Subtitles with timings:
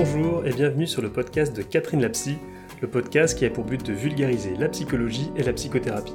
[0.00, 2.36] Bonjour et bienvenue sur le podcast de Catherine Lapsy,
[2.80, 6.14] le podcast qui a pour but de vulgariser la psychologie et la psychothérapie.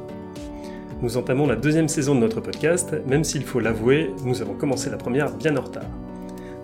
[1.01, 4.89] Nous entamons la deuxième saison de notre podcast, même s'il faut l'avouer, nous avons commencé
[4.89, 5.83] la première bien en retard.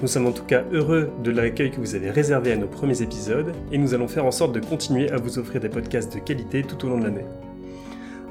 [0.02, 3.02] Nous sommes en tout cas heureux de l'accueil que vous avez réservé à nos premiers
[3.02, 6.20] épisodes et nous allons faire en sorte de continuer à vous offrir des podcasts de
[6.20, 7.26] qualité tout au long de l'année.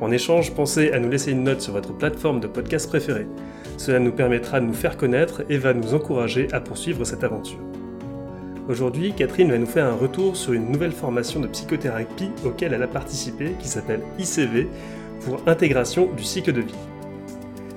[0.01, 3.27] En échange, pensez à nous laisser une note sur votre plateforme de podcast préférée.
[3.77, 7.61] Cela nous permettra de nous faire connaître et va nous encourager à poursuivre cette aventure.
[8.69, 12.83] Aujourd'hui, Catherine va nous faire un retour sur une nouvelle formation de psychothérapie auquel elle
[12.83, 14.69] a participé qui s'appelle ICV
[15.25, 16.75] pour intégration du cycle de vie.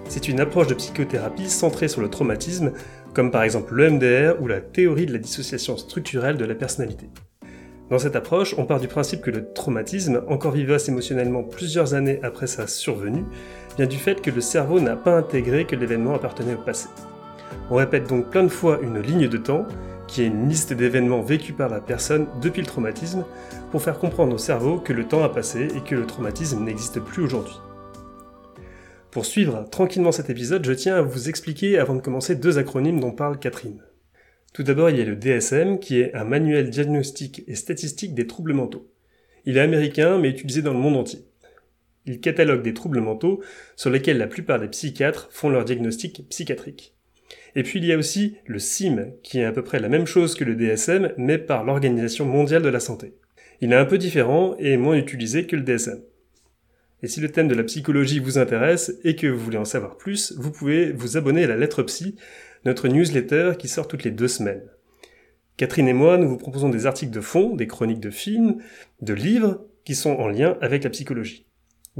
[0.10, 2.74] C'est une approche de psychothérapie centrée sur le traumatisme
[3.14, 7.10] comme par exemple l'EMDR ou la théorie de la dissociation structurelle de la personnalité.
[7.90, 12.20] Dans cette approche, on part du principe que le traumatisme, encore vivace émotionnellement plusieurs années
[12.22, 13.24] après sa survenue,
[13.78, 16.90] vient du fait que le cerveau n'a pas intégré que l'événement appartenait au passé.
[17.70, 19.66] On répète donc plein de fois une ligne de temps,
[20.12, 23.24] qui est une liste d'événements vécus par la personne depuis le traumatisme,
[23.72, 27.00] pour faire comprendre au cerveau que le temps a passé et que le traumatisme n'existe
[27.00, 27.56] plus aujourd'hui.
[29.10, 33.00] Pour suivre tranquillement cet épisode, je tiens à vous expliquer avant de commencer deux acronymes
[33.00, 33.82] dont parle Catherine.
[34.54, 38.28] Tout d'abord, il y a le DSM, qui est un manuel diagnostique et statistique des
[38.28, 38.92] troubles mentaux.
[39.46, 41.22] Il est américain, mais utilisé dans le monde entier.
[42.06, 43.42] Il catalogue des troubles mentaux
[43.78, 46.96] sur lesquels la plupart des psychiatres font leur diagnostic psychiatrique.
[47.56, 50.08] Et puis il y a aussi le CIM, qui est à peu près la même
[50.08, 53.14] chose que le DSM, mais par l'Organisation mondiale de la santé.
[53.60, 56.02] Il est un peu différent et moins utilisé que le DSM.
[57.04, 59.98] Et si le thème de la psychologie vous intéresse et que vous voulez en savoir
[59.98, 62.16] plus, vous pouvez vous abonner à la lettre psy,
[62.64, 64.64] notre newsletter qui sort toutes les deux semaines.
[65.58, 68.58] Catherine et moi, nous vous proposons des articles de fond, des chroniques de films,
[69.02, 71.46] de livres qui sont en lien avec la psychologie.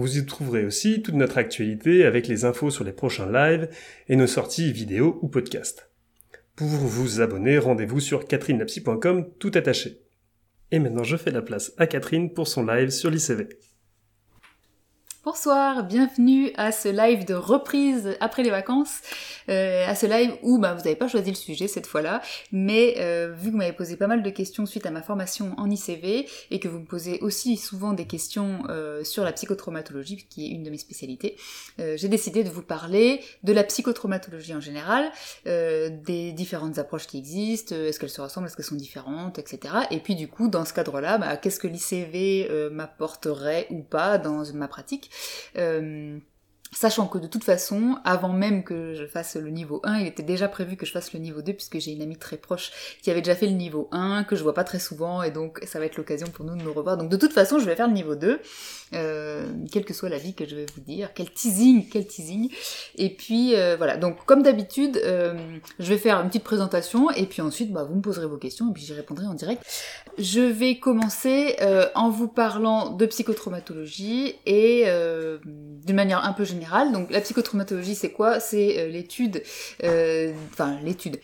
[0.02, 3.70] Vous y trouverez aussi toute notre actualité avec les infos sur les prochains lives
[4.08, 5.92] et nos sorties vidéo ou podcasts.
[6.56, 10.02] Pour vous abonner, rendez-vous sur catherinelapsy.com tout attaché.
[10.72, 13.48] Et maintenant je fais la place à Catherine pour son live sur l'ICV.
[15.24, 19.02] Bonsoir, bienvenue à ce live de reprise après les vacances,
[19.50, 22.96] euh, à ce live où bah, vous n'avez pas choisi le sujet cette fois-là, mais
[22.98, 25.70] euh, vu que vous m'avez posé pas mal de questions suite à ma formation en
[25.70, 30.48] ICV et que vous me posez aussi souvent des questions euh, sur la psychotraumatologie, qui
[30.48, 31.36] est une de mes spécialités,
[31.78, 35.12] j'ai décidé de vous parler de la psychotraumatologie en général,
[35.46, 39.76] des différentes approches qui existent, est-ce qu'elles se ressemblent, est-ce qu'elles sont différentes, etc.
[39.92, 44.44] Et puis du coup, dans ce cadre-là, bah, qu'est-ce que l'ICV m'apporterait ou pas dans
[44.54, 45.11] ma pratique
[45.58, 46.20] euh,
[46.74, 50.24] Sachant que de toute façon, avant même que je fasse le niveau 1, il était
[50.24, 53.12] déjà prévu que je fasse le niveau 2 puisque j'ai une amie très proche qui
[53.12, 55.80] avait déjà fait le niveau 1, que je vois pas très souvent et donc ça
[55.80, 56.96] va être l'occasion pour nous de nous revoir.
[56.96, 58.40] Donc de toute façon, je vais faire le niveau 2,
[58.94, 61.14] euh, quelle que soit la vie que je vais vous dire.
[61.14, 62.50] Quel teasing, quel teasing.
[62.98, 65.34] Et puis euh, voilà, donc comme d'habitude, euh,
[65.80, 68.70] je vais faire une petite présentation et puis ensuite bah, vous me poserez vos questions
[68.70, 69.64] et puis j'y répondrai en direct.
[70.18, 71.56] Je vais commencer
[71.96, 74.86] en vous parlant de psychotraumatologie et
[75.46, 78.40] d'une manière un peu générale donc la psychotraumatologie, c'est quoi?
[78.40, 79.42] C'est l'étude,
[79.84, 81.20] enfin l'étude.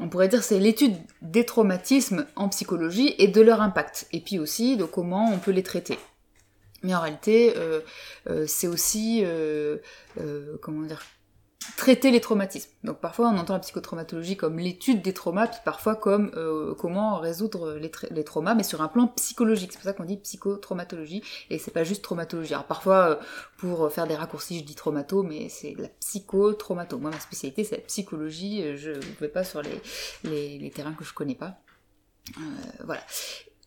[0.00, 4.38] On pourrait dire c'est l'étude des traumatismes en psychologie et de leur impact, et puis
[4.38, 5.98] aussi de comment on peut les traiter.
[6.84, 7.80] Mais en réalité, euh,
[8.46, 9.24] c'est aussi,
[10.60, 11.02] comment dire,
[11.76, 12.70] traiter les traumatismes.
[12.84, 17.18] Donc parfois on entend la psychotraumatologie comme l'étude des traumas, puis parfois comme euh, comment
[17.18, 19.72] résoudre les, traumas, mais sur un plan psychologique.
[19.72, 22.54] C'est pour ça qu'on dit psychotraumatologie, et c'est pas juste traumatologie.
[22.54, 23.16] Alors parfois, euh,
[23.58, 26.98] pour faire des raccourcis, je dis traumato, mais c'est la psychotraumato.
[26.98, 31.14] Moi ma spécialité c'est la psychologie, je ne vais pas sur les, terrains que je
[31.14, 31.58] connais pas.
[32.38, 32.40] Euh,
[32.84, 33.02] voilà.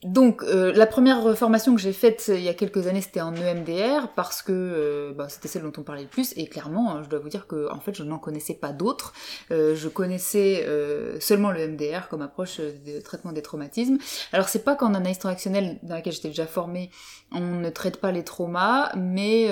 [0.03, 3.33] Donc euh, la première formation que j'ai faite il y a quelques années c'était en
[3.35, 7.01] EMDR parce que euh, bah, c'était celle dont on parlait le plus et clairement hein,
[7.03, 9.13] je dois vous dire que en fait je n'en connaissais pas d'autres.
[9.49, 10.67] Euh, je connaissais
[11.19, 13.97] seulement le MDR comme approche de traitement des traumatismes.
[14.33, 16.91] Alors c'est pas qu'en analyse transactionnelle dans laquelle j'étais déjà formée
[17.31, 19.49] on ne traite pas les traumas mais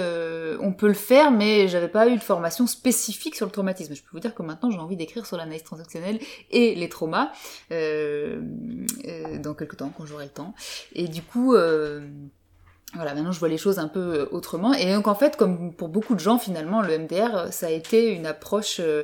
[0.61, 3.95] on peut le faire mais j'avais pas eu de formation spécifique sur le traumatisme.
[3.95, 6.19] Je peux vous dire que maintenant j'ai envie d'écrire sur l'analyse transactionnelle
[6.51, 7.31] et les traumas
[7.71, 10.29] dans quelques temps quand j'aurai
[10.93, 12.07] et du coup, euh,
[12.95, 14.73] voilà, maintenant je vois les choses un peu euh, autrement.
[14.73, 17.69] Et donc en fait, comme pour beaucoup de gens finalement, le MDR, euh, ça a
[17.69, 19.03] été une approche euh,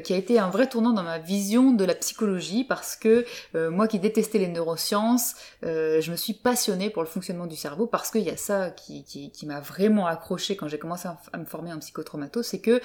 [0.00, 3.88] qui a été un vrai tournant dans ma vision de la psychologie parce que moi
[3.88, 8.22] qui détestais les neurosciences, je me suis passionnée pour le fonctionnement du cerveau parce qu'il
[8.22, 12.42] y a ça qui, m'a vraiment accroché quand j'ai commencé à, me former en psychotraumato,
[12.42, 12.80] c'est que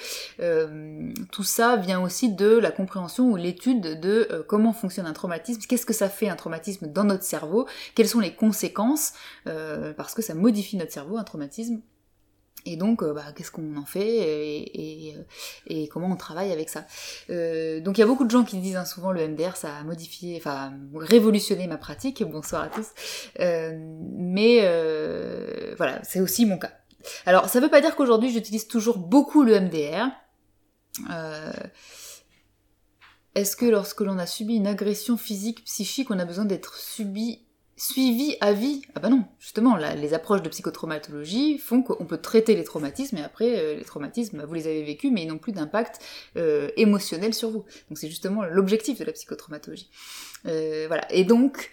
[1.30, 5.86] tout ça vient aussi de la compréhension ou l'étude de comment fonctionne un traumatisme, qu'est-ce
[5.86, 9.12] que ça fait un traumatisme dans notre cerveau, quelles sont les conséquences,
[9.44, 11.80] parce que ça modifie notre cerveau, un traumatisme.
[12.68, 14.08] Et donc, bah, qu'est-ce qu'on en fait
[15.68, 16.80] et, comment on travaille avec ça?
[17.28, 19.84] donc, il y a beaucoup de gens qui disent hein, souvent le MDR, ça a
[19.84, 22.24] modifié, enfin, révolutionné ma pratique.
[22.24, 22.88] Bonsoir à tous.
[23.38, 24.62] mais
[25.76, 26.72] voilà, c'est aussi mon cas.
[27.24, 30.08] Alors, ça veut pas dire qu'aujourd'hui j'utilise toujours beaucoup le MDR.
[31.10, 31.52] Euh,
[33.34, 37.45] est-ce que lorsque l'on a subi une agression physique, psychique, on a besoin d'être subi,
[37.76, 42.54] suivi à vie Ah bah non, justement, les approches de psychotraumatologie font qu'on peut traiter
[42.54, 45.52] les traumatismes, et après, euh, les traumatismes, vous les avez vécus, mais ils n'ont plus
[45.52, 46.00] d'impact
[46.36, 47.64] euh, émotionnel sur vous.
[47.88, 49.90] Donc c'est justement l'objectif de la psychotraumatologie.
[50.44, 51.06] voilà.
[51.12, 51.70] Et donc,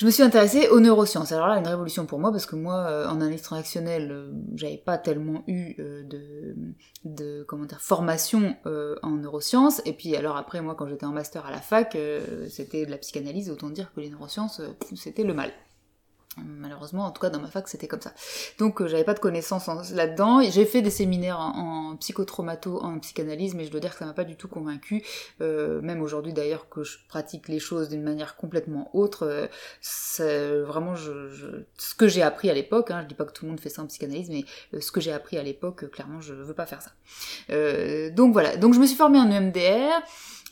[0.00, 1.30] je me suis intéressée aux neurosciences.
[1.30, 4.78] Alors là, une révolution pour moi, parce que moi, euh, en analyse transactionnelle, euh, j'avais
[4.78, 6.56] pas tellement eu euh, de,
[7.04, 9.82] de comment dire, formation en neurosciences.
[9.84, 11.98] Et puis alors après, moi, quand j'étais en master à la fac,
[12.48, 14.62] c'était de la psychanalyse, autant dire que les neurosciences,
[14.96, 15.52] c'était le mal.
[16.36, 18.14] Malheureusement, en tout cas dans ma fac, c'était comme ça.
[18.58, 20.40] Donc euh, j'avais pas de connaissances là-dedans.
[20.42, 24.12] J'ai fait des séminaires en, psychotraumato, en psychanalyse, mais je dois dire que ça m'a
[24.12, 25.02] pas du tout convaincu.
[25.40, 29.48] Euh, même aujourd'hui d'ailleurs que je pratique les choses d'une manière complètement autre,
[30.20, 32.92] euh, vraiment je, ce que j'ai appris à l'époque.
[32.92, 34.44] Hein, je dis pas que tout le monde fait ça en psychanalyse, mais
[34.80, 36.92] ce que j'ai appris à l'époque, clairement, je veux pas faire ça.
[38.10, 38.56] donc voilà.
[38.56, 40.00] Donc je me suis formée en EMDR.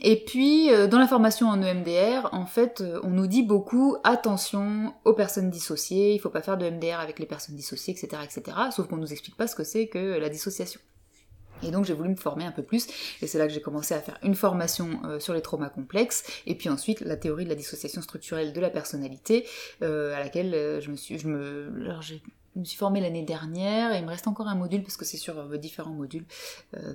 [0.00, 3.96] Et puis, euh, dans la formation en EMDR, en fait, euh, on nous dit beaucoup
[4.04, 8.22] attention aux personnes dissociées, il faut pas faire de EMDR avec les personnes dissociées, etc.,
[8.24, 8.56] etc.
[8.70, 10.80] Sauf qu'on nous explique pas ce que c'est que la dissociation.
[11.64, 12.86] Et donc j'ai voulu me former un peu plus,
[13.20, 16.22] et c'est là que j'ai commencé à faire une formation euh, sur les traumas complexes,
[16.46, 19.44] et puis ensuite la théorie de la dissociation structurelle de la personnalité,
[19.80, 22.22] à laquelle je me suis, je me, alors j'ai
[22.58, 25.04] je me suis formée l'année dernière et il me reste encore un module parce que
[25.04, 26.24] c'est sur euh, différents modules.
[26.76, 26.92] Euh,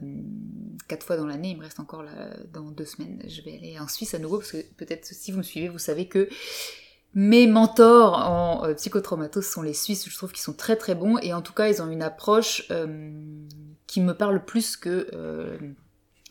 [0.89, 2.03] quatre fois dans l'année, il me reste encore
[2.51, 3.23] dans deux semaines.
[3.25, 5.79] Je vais aller en Suisse à nouveau parce que peut-être si vous me suivez, vous
[5.79, 6.27] savez que
[7.13, 10.09] mes mentors en euh, psychotraumatos sont les Suisses.
[10.09, 12.69] Je trouve qu'ils sont très très bons et en tout cas ils ont une approche
[13.87, 15.07] qui me parle plus que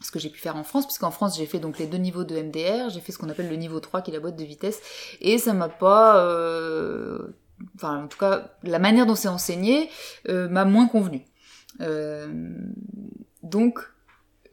[0.02, 2.24] ce que j'ai pu faire en France, puisqu'en France j'ai fait donc les deux niveaux
[2.24, 4.44] de MDR, j'ai fait ce qu'on appelle le niveau 3 qui est la boîte de
[4.44, 4.80] vitesse,
[5.20, 6.16] et ça m'a pas
[7.74, 9.88] enfin en tout cas la manière dont c'est enseigné
[10.28, 11.24] euh, m'a moins convenu.
[11.80, 12.54] Euh,
[13.42, 13.80] donc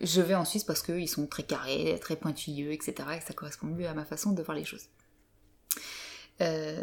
[0.01, 2.93] je vais en Suisse parce qu'ils sont très carrés, très pointilleux, etc.
[3.17, 4.85] Et ça correspond mieux à ma façon de voir les choses.
[6.41, 6.81] Euh,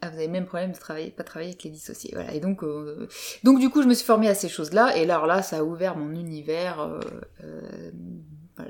[0.00, 2.10] ah, vous avez le même problème de travailler, pas travailler avec les dissociés.
[2.12, 2.34] Voilà.
[2.34, 2.64] Et donc,
[3.44, 4.96] donc du coup, je me suis formée à ces choses-là.
[4.96, 7.00] Et là, là, ça a ouvert mon univers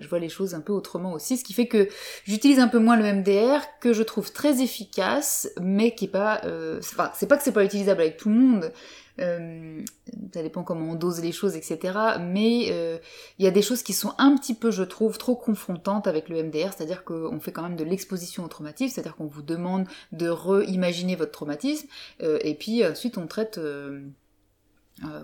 [0.01, 1.89] je vois les choses un peu autrement aussi, ce qui fait que
[2.25, 6.41] j'utilise un peu moins le MDR, que je trouve très efficace, mais qui est pas...
[6.45, 6.81] Euh,
[7.15, 8.73] c'est pas que c'est pas utilisable avec tout le monde,
[9.21, 9.83] euh,
[10.33, 11.99] ça dépend comment on dose les choses, etc.
[12.21, 12.99] Mais euh,
[13.39, 16.29] il y a des choses qui sont un petit peu, je trouve, trop confrontantes avec
[16.29, 19.87] le MDR, c'est-à-dire qu'on fait quand même de l'exposition au traumatisme, c'est-à-dire qu'on vous demande
[20.13, 21.89] de reimaginer votre traumatisme,
[22.23, 23.61] euh, et puis ensuite on traite...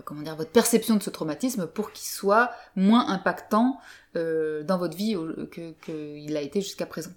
[0.05, 3.77] Comment dire, votre perception de ce traumatisme pour qu'il soit moins impactant
[4.15, 5.15] euh, dans votre vie
[5.83, 7.11] qu'il a été jusqu'à présent.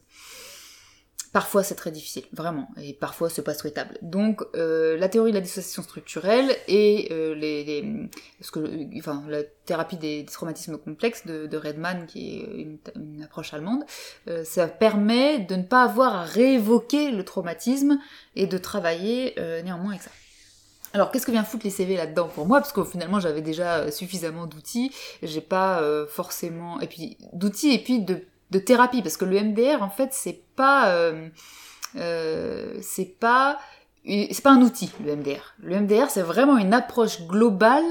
[1.33, 3.99] Parfois c'est très difficile, vraiment, et parfois c'est pas souhaitable.
[4.01, 8.09] Donc euh, la théorie de la dissociation structurelle et les,
[8.41, 13.85] ce que, enfin, la thérapie des, traumatismes complexes de, Redman, qui est une approche allemande,
[14.45, 17.99] ça permet de ne pas avoir à réévoquer le traumatisme
[18.35, 19.35] et de travailler
[19.65, 20.11] néanmoins avec ça.
[20.95, 22.61] Alors qu'est-ce que vient foutre les CV là-dedans pour moi?
[22.61, 24.93] Parce que finalement j'avais déjà euh, suffisamment d'outils,
[25.23, 26.81] j'ai pas euh, forcément...
[26.81, 30.43] Et puis d'outils et puis de, de, thérapie, parce que le MDR en fait c'est
[30.57, 30.91] pas...
[30.91, 31.29] Euh,
[32.81, 33.59] c'est pas...
[34.07, 35.55] C'est pas un outil, le MDR.
[35.59, 37.85] Le MDR, c'est vraiment une approche globale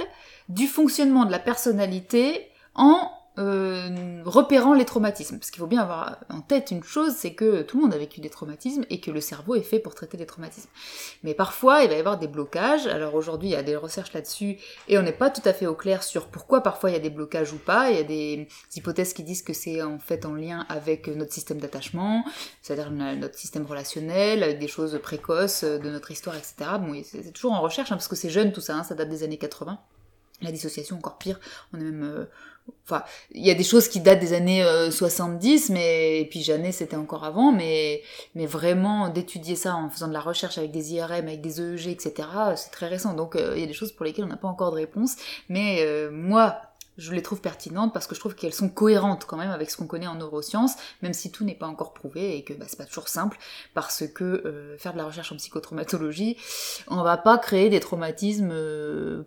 [0.50, 5.38] du fonctionnement de la personnalité en euh, repérant les traumatismes.
[5.38, 7.98] Parce qu'il faut bien avoir en tête une chose, c'est que tout le monde a
[7.98, 10.70] vécu des traumatismes et que le cerveau est fait pour traiter des traumatismes.
[11.24, 12.88] Mais parfois, il va y avoir des blocages.
[12.88, 15.67] Alors aujourd'hui, il y a des recherches là-dessus et on n'est pas tout à fait
[15.67, 17.91] au clair sur pourquoi parfois il y a des blocages ou pas.
[17.91, 21.34] Il y a des hypothèses qui disent que c'est en fait en lien avec notre
[21.34, 22.25] système d'attachement,
[22.62, 26.56] c'est-à-dire notre système relationnel, avec des choses précoces de notre histoire, etc.
[26.79, 29.10] Bon, c'est toujours en recherche hein, parce que c'est jeune tout ça, hein, ça date
[29.10, 29.79] des années 80.
[30.41, 31.39] La dissociation encore pire,
[31.74, 32.25] on est même euh,
[32.86, 36.42] Enfin, il y a des choses qui datent des années 70, euh, mais et puis
[36.42, 38.02] Jeannet c'était encore avant, mais
[38.34, 41.88] mais vraiment d'étudier ça en faisant de la recherche avec des IRM, avec des EEG,
[41.88, 42.30] etc.
[42.56, 44.48] C'est très récent, donc euh, il y a des choses pour lesquelles on n'a pas
[44.48, 45.18] encore de réponse.
[45.50, 46.62] Mais euh, moi,
[46.98, 49.77] je les trouve pertinentes parce que je trouve qu'elles sont cohérentes quand même avec ce
[49.77, 52.77] qu'on connaît en neurosciences, même si tout n'est pas encore prouvé et que bah, c'est
[52.77, 53.38] pas toujours simple,
[53.74, 56.38] parce que euh, faire de la recherche en psychotraumatologie,
[56.88, 59.24] on va pas créer des traumatismes euh,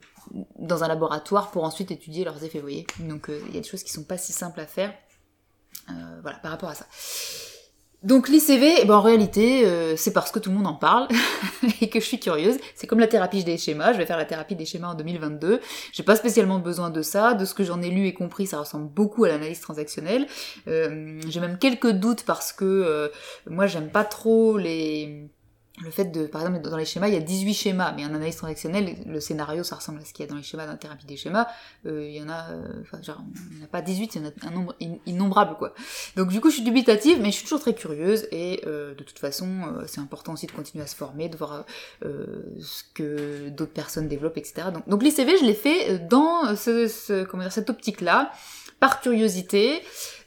[0.58, 2.86] dans un laboratoire pour ensuite étudier leurs effets, vous voyez.
[3.00, 4.92] Donc euh, il y a des choses qui sont pas si simples à faire,
[6.22, 6.86] voilà, par rapport à ça.
[8.02, 11.06] Donc l'ICV, eh ben, en réalité, euh, c'est parce que tout le monde en parle
[11.82, 12.56] et que je suis curieuse.
[12.74, 13.92] C'est comme la thérapie des schémas.
[13.92, 15.60] Je vais faire la thérapie des schémas en 2022.
[15.92, 17.34] J'ai pas spécialement besoin de ça.
[17.34, 20.26] De ce que j'en ai lu et compris, ça ressemble beaucoup à l'analyse transactionnelle.
[20.66, 23.08] Euh, J'ai même quelques doutes parce que euh,
[23.46, 25.28] moi, j'aime pas trop les
[25.82, 28.14] le fait de, par exemple, dans les schémas, il y a 18 schémas, mais en
[28.14, 30.72] analyse transactionnelle, le scénario, ça ressemble à ce qu'il y a dans les schémas dans
[30.72, 31.46] la thérapie des schémas,
[31.86, 34.22] euh, il y en a, euh, enfin, genre, il n'y en a pas 18, il
[34.22, 34.74] y en a un nombre
[35.06, 35.74] innombrable, quoi.
[36.16, 39.02] Donc, du coup, je suis dubitative, mais je suis toujours très curieuse, et euh, de
[39.02, 41.64] toute façon, euh, c'est important aussi de continuer à se former, de voir
[42.04, 44.68] euh, ce que d'autres personnes développent, etc.
[44.72, 48.32] Donc, donc l'ICV, je l'ai fait dans ce, ce, comment dire, cette optique-là,
[48.80, 49.82] par curiosité,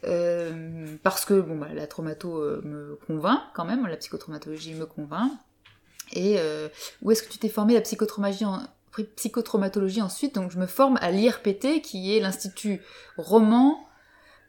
[0.05, 4.85] euh, parce que bon, bah, la traumato euh, me convainc quand même, la psychotraumatologie me
[4.85, 5.31] convainc.
[6.13, 6.69] Et euh,
[7.01, 8.61] où est-ce que tu t'es formé la psychotraumatologie, en,
[9.15, 10.35] psychotraumatologie ensuite?
[10.35, 12.81] Donc je me forme à l'IRPT, qui est l'Institut
[13.17, 13.79] roman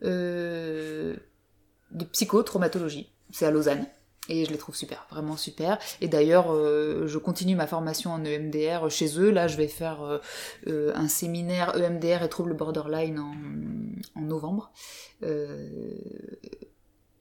[0.03, 1.17] de
[2.13, 3.11] psychotraumatologie.
[3.31, 3.87] C'est à Lausanne.
[4.29, 5.79] Et je les trouve super, vraiment super.
[6.01, 9.31] Et d'ailleurs, euh, je continue ma formation en EMDR chez eux.
[9.31, 10.19] Là, je vais faire euh,
[10.67, 14.73] euh, un séminaire EMDR et troubles borderline en, novembre.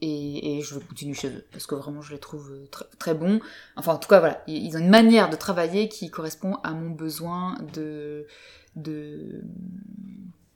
[0.05, 2.53] Et, je continue chez eux parce que vraiment, je les trouve
[2.99, 3.41] très, bons.
[3.75, 6.89] Enfin, en tout cas, voilà, ils ont une manière de travailler qui correspond à mon
[6.89, 8.27] besoin de
[8.75, 9.41] de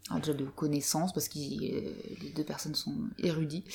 [0.10, 3.66] de connaissances parce que les deux personnes sont érudits.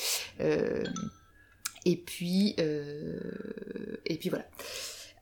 [1.85, 3.19] Et puis, euh,
[4.07, 4.45] et puis voilà.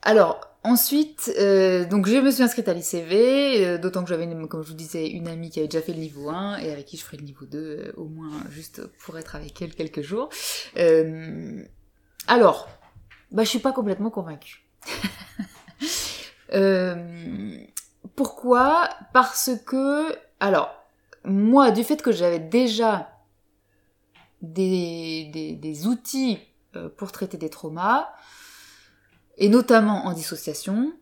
[0.02, 4.62] Alors, ensuite, euh, donc je me suis inscrite à l'ICV, euh, d'autant que j'avais, comme
[4.62, 6.96] je vous disais, une amie qui avait déjà fait le niveau 1 et avec qui
[6.96, 10.30] je ferai le niveau 2, euh, au moins juste pour être avec elle quelques jours.
[10.78, 11.62] Euh,
[12.26, 12.68] alors,
[13.30, 14.64] bah je suis pas complètement convaincue.
[18.16, 18.88] pourquoi?
[19.12, 20.74] Parce que, alors,
[21.24, 23.10] moi, du fait que j'avais déjà
[24.40, 26.38] des, des, des outils
[26.96, 28.08] pour traiter des traumas,
[29.36, 30.92] et notamment en dissociation,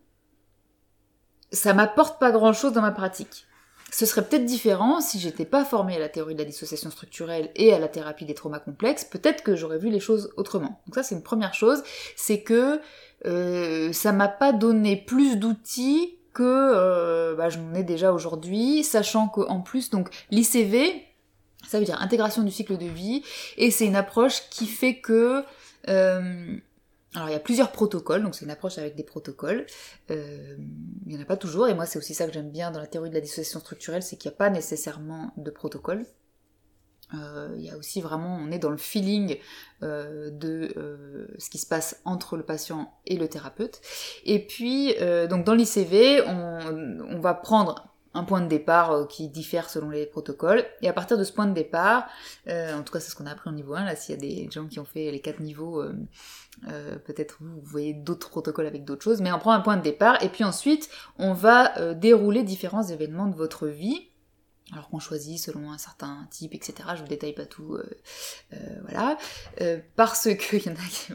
[1.51, 3.45] ça m'apporte pas grand chose dans ma pratique.
[3.91, 7.49] Ce serait peut-être différent si j'étais pas formée à la théorie de la dissociation structurelle
[7.55, 10.81] et à la thérapie des traumas complexes, peut-être que j'aurais vu les choses autrement.
[10.85, 11.81] Donc ça c'est une première chose,
[12.15, 12.79] c'est que
[13.25, 19.61] euh, ça m'a pas donné plus d'outils que euh, bah, ai déjà aujourd'hui, sachant qu'en
[19.61, 21.03] plus donc l'ICV,
[21.67, 23.23] ça veut dire intégration du cycle de vie,
[23.57, 25.43] et c'est une approche qui fait que
[25.87, 26.57] euh,
[27.15, 29.65] alors il y a plusieurs protocoles, donc c'est une approche avec des protocoles.
[30.11, 30.55] Euh,
[31.05, 32.79] il n'y en a pas toujours, et moi c'est aussi ça que j'aime bien dans
[32.79, 36.05] la théorie de la dissociation structurelle, c'est qu'il n'y a pas nécessairement de protocole.
[37.15, 39.37] Euh, il y a aussi vraiment, on est dans le feeling
[39.81, 43.81] de ce qui se passe entre le patient et le thérapeute.
[44.25, 44.93] Et puis,
[45.29, 50.05] donc dans l'ICV, on va prendre un point de départ euh, qui diffère selon les
[50.05, 50.65] protocoles.
[50.81, 52.07] Et à partir de ce point de départ,
[52.47, 54.17] euh, en tout cas c'est ce qu'on a appris au niveau 1, là s'il y
[54.17, 58.67] a des gens qui ont fait les quatre niveaux, euh, peut-être vous, voyez d'autres protocoles
[58.67, 61.93] avec d'autres choses, mais on prend un point de départ et puis ensuite on va
[61.93, 64.08] dérouler différents événements de votre vie
[64.73, 66.73] alors qu'on choisit selon un certain type, etc.
[66.95, 67.89] Je vous détaille pas tout, euh,
[68.53, 69.17] euh, voilà.
[69.61, 70.57] Euh, parce que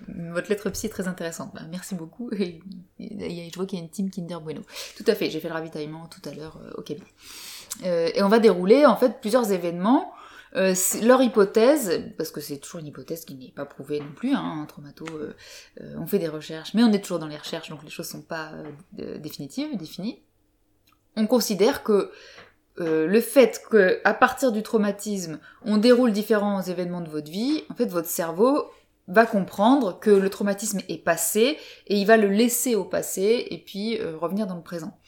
[0.32, 1.52] votre lettre psy est très intéressante.
[1.54, 2.30] Bah, merci beaucoup.
[2.32, 2.61] Et,
[2.99, 4.62] je vois qu'il y a une team Kinder Bueno.
[4.96, 7.06] Tout à fait, j'ai fait le ravitaillement tout à l'heure au cabinet.
[7.82, 10.12] Et on va dérouler en fait plusieurs événements.
[10.54, 14.61] leur hypothèse, parce que c'est toujours une hypothèse qui n'est pas prouvée non plus, hein,
[14.62, 15.04] un traumato,
[15.96, 18.23] on fait des recherches, mais on est toujours dans les recherches, donc les choses sont
[18.23, 18.52] pas
[18.92, 20.23] définitives, définies.
[21.16, 22.11] On considère que
[22.81, 27.64] euh, le fait que à partir du traumatisme, on déroule différents événements de votre vie,
[27.71, 28.64] en fait, votre cerveau
[29.07, 33.59] va comprendre que le traumatisme est passé et il va le laisser au passé et
[33.59, 34.99] puis euh, revenir dans le présent.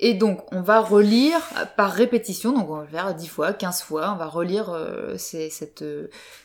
[0.00, 1.40] Et donc, on va relire
[1.76, 5.16] par répétition, donc on va le faire 10 fois, 15 fois, on va relire euh,
[5.16, 5.84] cette,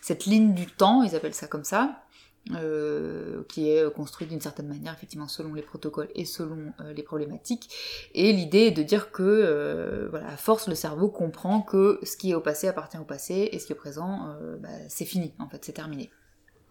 [0.02, 2.03] cette ligne du temps, ils appellent ça comme ça,
[2.52, 7.04] euh, qui est construite d'une certaine manière, effectivement, selon les protocoles et selon euh, les
[7.04, 7.70] problématiques.
[8.14, 12.18] Et l'idée est de dire que, euh, voilà, à force, le cerveau comprend que ce
[12.18, 14.70] qui est au passé appartient au passé, et ce qui est au présent, euh, bah,
[14.90, 16.10] c'est fini, en fait, c'est terminé.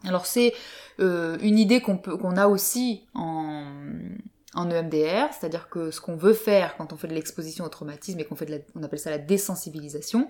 [0.05, 0.53] Alors c'est
[1.01, 3.65] euh, une idée qu'on peut, qu'on a aussi en,
[4.55, 8.19] en EMDR, c'est-à-dire que ce qu'on veut faire quand on fait de l'exposition au traumatisme
[8.19, 10.29] et qu'on fait de la, on appelle ça la désensibilisation,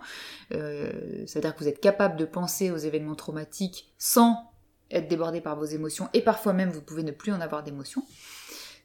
[0.52, 4.51] euh, c'est-à-dire que vous êtes capable de penser aux événements traumatiques sans
[4.92, 8.04] être débordé par vos émotions et parfois même vous pouvez ne plus en avoir d'émotions.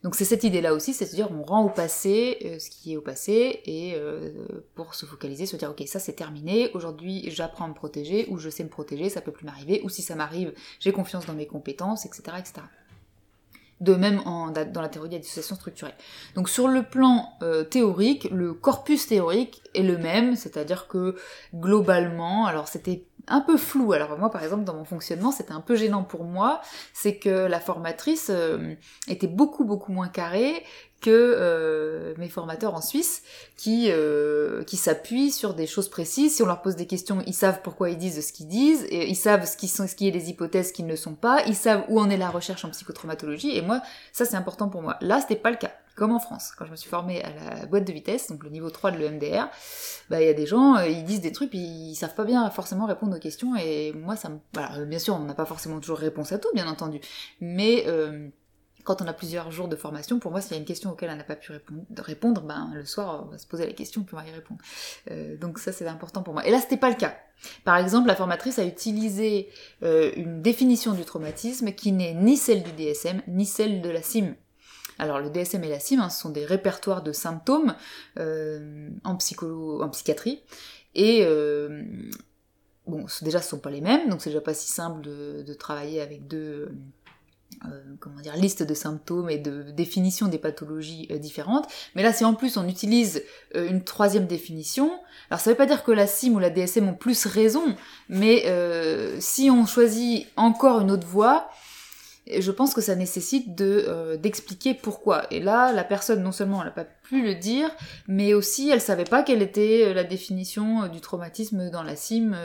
[0.04, 3.02] Donc c'est cette idée-là aussi, c'est-à-dire on rend au passé euh, ce qui est au
[3.02, 4.32] passé et euh,
[4.76, 8.38] pour se focaliser, se dire ok ça c'est terminé, aujourd'hui j'apprends à me protéger ou
[8.38, 11.34] je sais me protéger, ça peut plus m'arriver ou si ça m'arrive j'ai confiance dans
[11.34, 12.38] mes compétences, etc.
[12.38, 12.54] etc.
[13.82, 15.56] De même dans la théorie de la dissociation.
[16.36, 21.16] Donc sur le plan euh, théorique, le corpus théorique est le même, c'est-à-dire que
[21.54, 23.94] globalement, alors c'était un peu flou.
[23.94, 26.62] Alors moi, par exemple, dans mon fonctionnement, c'était un peu gênant pour moi,
[26.94, 28.76] c'est que la formatrice euh,
[29.08, 30.64] était beaucoup beaucoup moins carrée
[31.02, 31.97] que euh,
[32.30, 33.24] formateurs en Suisse
[33.56, 36.36] qui euh, qui s'appuient sur des choses précises.
[36.36, 39.08] Si on leur pose des questions, ils savent pourquoi ils disent ce qu'ils disent, et
[39.08, 41.56] ils savent ce qui sont ce qui est les hypothèses qu'ils ne sont pas, ils
[41.56, 43.56] savent où en est la recherche en psychotraumatologie.
[43.56, 43.82] Et moi,
[44.12, 44.98] ça c'est important pour moi.
[45.02, 45.72] Là, c'était pas le cas.
[45.98, 48.52] Comme en France, quand je me suis formée à la boîte de vitesse, donc le
[48.52, 49.50] niveau 3 de l'EMDR,
[50.12, 52.24] bah il y a des gens, euh, ils disent des trucs, puis ils savent pas
[52.24, 54.38] bien forcément répondre aux questions, et moi ça me...
[54.54, 57.00] Voilà, bien sûr, on n'a pas forcément toujours réponse à tout, bien entendu,
[57.42, 58.30] mais euh,
[58.88, 61.10] quand on a plusieurs jours de formation, pour moi, s'il y a une question auquel
[61.10, 61.52] on n'a pas pu
[61.98, 64.62] répondre, ben, le soir, on va se poser la question, puis on va y répondre.
[65.12, 66.48] Euh, donc ça, c'est important pour moi.
[66.48, 67.14] Et là, c'était pas le cas.
[67.66, 69.50] Par exemple, la formatrice a utilisé
[69.84, 74.02] euh, une définition du traumatisme qui n'est ni celle du DSM, ni celle de la
[74.02, 74.36] CIM.
[75.00, 77.76] Alors le DSM et la CIM, hein, ce sont des répertoires de symptômes
[78.18, 80.44] euh, en, psychiatrie.
[80.96, 81.26] Et
[82.88, 86.00] bon, déjà, ce sont pas les mêmes, donc c'est déjà pas si simple de travailler
[86.00, 86.72] avec deux
[87.66, 91.68] euh, comment dire, liste de symptômes et de définition des pathologies euh, différentes.
[91.96, 93.24] Mais là, si en plus on utilise
[93.56, 94.92] euh, une troisième définition,
[95.32, 97.76] alors ça veut pas dire que la CIM ou la DSM ont plus raison,
[98.10, 98.46] mais
[99.20, 101.50] si on choisit encore une autre voie,
[102.28, 105.26] je pense que ça nécessite de d'expliquer pourquoi.
[105.32, 107.70] Et là, la personne non seulement elle n'a pas pu le dire,
[108.08, 111.96] mais aussi elle savait pas quelle était euh, la définition euh, du traumatisme dans la
[111.96, 112.36] CIM,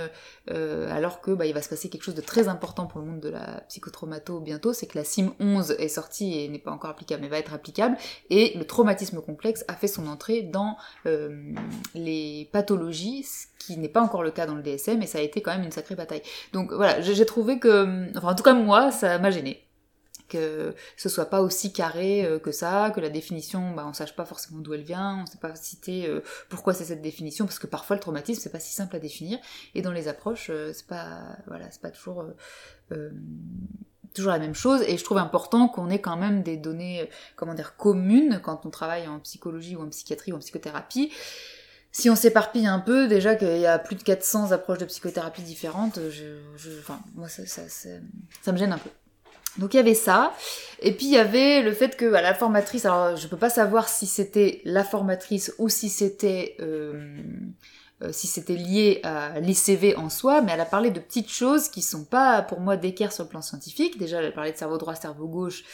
[0.49, 3.21] alors que bah, il va se passer quelque chose de très important pour le monde
[3.21, 6.91] de la psychotraumato bientôt, c'est que la CIM 11 est sortie et n'est pas encore
[6.91, 7.97] applicable, mais va être applicable,
[8.31, 10.77] et le traumatisme complexe a fait son entrée dans
[11.95, 15.23] les pathologies, ce qui n'est pas encore le cas dans le DSM, et ça a
[15.23, 16.23] été quand même une sacrée bataille.
[16.53, 19.65] Donc voilà, j'ai trouvé que, enfin en tout cas moi, ça m'a gêné
[20.33, 24.17] que ce soit pas aussi carré euh, que ça, que la définition, bah, on sache
[24.17, 27.59] pas forcément d'où elle vient, on sait pas citer euh, pourquoi c'est cette définition, parce
[27.59, 29.39] que parfois le traumatisme c'est pas si simple à définir,
[29.75, 32.25] et dans les approches euh, c'est pas, voilà, c'est pas toujours
[34.13, 34.83] toujours la même chose.
[34.87, 38.71] Et je trouve important qu'on ait quand même des données comment dire communes quand on
[38.71, 41.11] travaille en psychologie ou en psychiatrie ou en psychothérapie.
[41.91, 45.43] Si on s'éparpille un peu, déjà qu'il y a plus de 400 approches de psychothérapie
[45.43, 45.99] différentes,
[46.79, 48.91] enfin, moi ça, ça me gêne un peu.
[49.59, 50.35] Donc il y avait ça,
[50.81, 53.51] et puis il y avait le fait que bah, la formatrice, alors je peux pas
[53.51, 57.17] savoir si c'était la formatrice ou si c'était euh,
[58.03, 61.69] euh, si c'était lié à l'ICV en soi, mais elle a parlé de petites choses
[61.69, 63.99] qui sont pas pour moi d'équerre sur le plan scientifique.
[63.99, 65.65] Déjà elle a parlé de cerveau droit, cerveau gauche.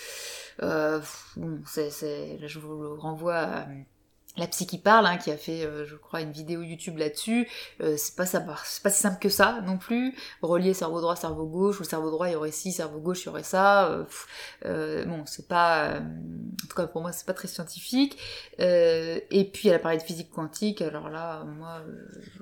[0.63, 1.01] Euh,
[1.37, 3.67] bon, c'est, là je vous le renvoie à
[4.39, 7.49] la psy qui parle, hein, qui a fait, euh, je crois, une vidéo YouTube là-dessus,
[7.81, 10.15] euh, c'est pas c'est pas si simple que ça non plus.
[10.43, 13.27] Relier cerveau droit, cerveau gauche, ou cerveau droit il y aurait ci, cerveau gauche il
[13.27, 14.07] y aurait ça.
[14.65, 18.19] Euh, bon, c'est pas, en tout cas pour moi c'est pas très scientifique.
[18.59, 20.83] et puis elle a parlé de physique quantique.
[20.83, 21.83] Alors là, moi,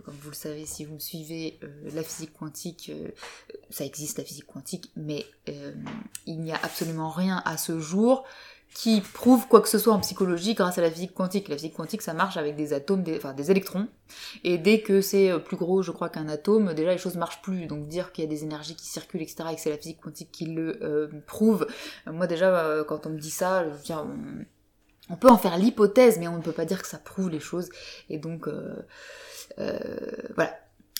[0.04, 1.58] comme vous le savez, si vous me suivez,
[1.94, 2.92] la physique quantique,
[3.70, 5.24] ça existe la physique quantique, mais
[6.26, 8.24] il n'y a absolument rien à ce jour
[8.76, 11.48] qui prouve quoi que ce soit en psychologie grâce à la physique quantique.
[11.48, 13.88] La physique quantique, ça marche avec des atomes, enfin des électrons.
[14.44, 17.40] Et dès que c'est euh, plus gros, je crois, qu'un atome, déjà les choses marchent
[17.40, 17.64] plus.
[17.64, 20.02] Donc dire qu'il y a des énergies qui circulent, etc., et que c'est la physique
[20.02, 21.66] quantique qui le euh, prouve,
[22.04, 24.04] moi déjà, euh, quand on me dit ça, je dire,
[25.08, 27.40] on, peut en faire l'hypothèse, mais on ne peut pas dire que ça prouve les
[27.40, 27.70] choses.
[28.10, 28.46] Et donc,
[29.56, 30.52] voilà.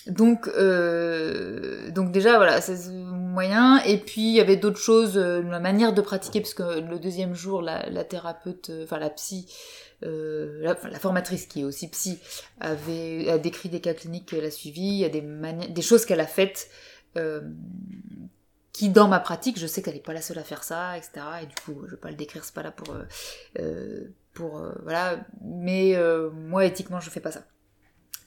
[0.07, 2.61] Donc, euh, donc déjà voilà,
[3.41, 6.99] Et puis il y avait d'autres choses, euh, la manière de pratiquer, parce que le
[6.99, 9.47] deuxième jour, la, thérapeute, euh, enfin la psy,
[10.03, 12.19] euh, la, formatrice qui est aussi psy,
[12.59, 14.81] avait a décrit des cas cliniques qu'elle a suivis.
[14.81, 15.21] Il y a des
[15.69, 16.69] des choses qu'elle a faites.
[18.73, 21.25] Qui dans ma pratique, je sais qu'elle n'est pas la seule à faire ça, etc.
[21.41, 22.95] Et du coup, je vais pas le décrire, c'est pas là pour,
[24.33, 25.19] pour voilà.
[25.43, 25.95] Mais
[26.31, 27.43] moi, éthiquement, je fais pas ça.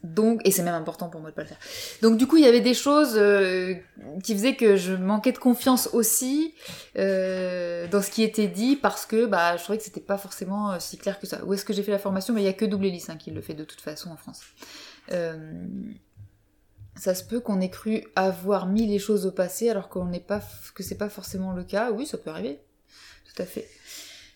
[0.02, 1.58] Donc, et c'est même important pour moi de pas le faire.
[2.00, 3.74] Donc du coup, il y avait des choses euh,
[4.22, 6.54] qui faisaient que je manquais de confiance aussi
[6.96, 10.72] euh, dans ce qui était dit parce que bah je trouvais que c'était pas forcément
[10.72, 11.44] euh, si clair que ça.
[11.44, 12.32] Où est-ce que j'ai fait la formation?
[12.32, 14.16] Mais il y a que Double Hélice hein, qui le fait de toute façon en
[14.16, 14.40] France.
[16.96, 20.18] ça se peut qu'on ait cru avoir mis les choses au passé alors qu'on n'est
[20.18, 20.40] pas
[20.74, 21.90] que c'est pas forcément le cas.
[21.90, 22.58] Oui, ça peut arriver.
[23.34, 23.68] Tout à fait.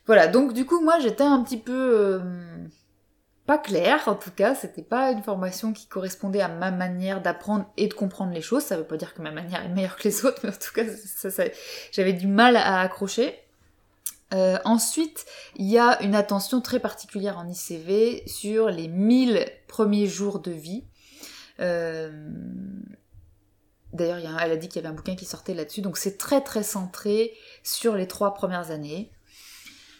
[0.04, 0.28] Voilà.
[0.28, 2.20] Donc du coup, moi, j'étais un petit peu
[3.46, 7.66] pas clair, en tout cas, c'était pas une formation qui correspondait à ma manière d'apprendre
[7.76, 8.62] et de comprendre les choses.
[8.62, 10.72] Ça veut pas dire que ma manière est meilleure que les autres, mais en tout
[10.74, 10.82] cas,
[11.92, 13.38] j'avais du mal à accrocher.
[14.32, 15.26] Euh, ensuite,
[15.56, 20.50] il y a une attention très particulière en ICV sur les 1000 premiers jours de
[20.50, 20.84] vie.
[21.60, 22.10] Euh,
[23.92, 26.40] d'ailleurs, elle a dit qu'il y avait un bouquin qui sortait là-dessus, donc c'est très
[26.40, 29.12] très centré sur les trois premières années.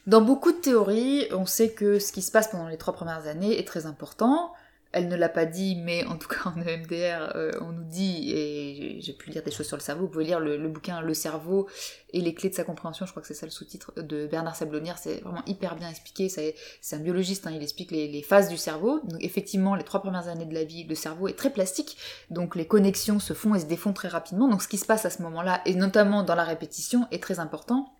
[0.06, 3.26] Dans beaucoup de théories, on sait que ce qui se passe pendant les trois premières
[3.26, 4.52] années est très important.
[4.92, 8.30] elle ne l'a pas dit, mais en tout cas en EMDR, euh, on nous dit,
[8.30, 11.14] et j'ai pu lire des choses sur le cerveau, vous pouvez lire le, bouquin Le
[11.14, 11.68] cerveau
[12.12, 14.54] et les clés de sa compréhension, je crois que c'est ça le sous-titre de Bernard
[14.54, 16.54] Sablonnière, c'est vraiment hyper bien expliqué, c'est
[16.92, 19.00] un biologiste, hein, il explique les, phases du cerveau.
[19.04, 21.96] Donc effectivement, les trois premières années de la vie, le cerveau est très plastique,
[22.30, 25.06] donc les connexions se font et se défont très rapidement, donc ce qui se passe
[25.06, 27.94] à ce moment-là, et notamment dans la répétition, est très important.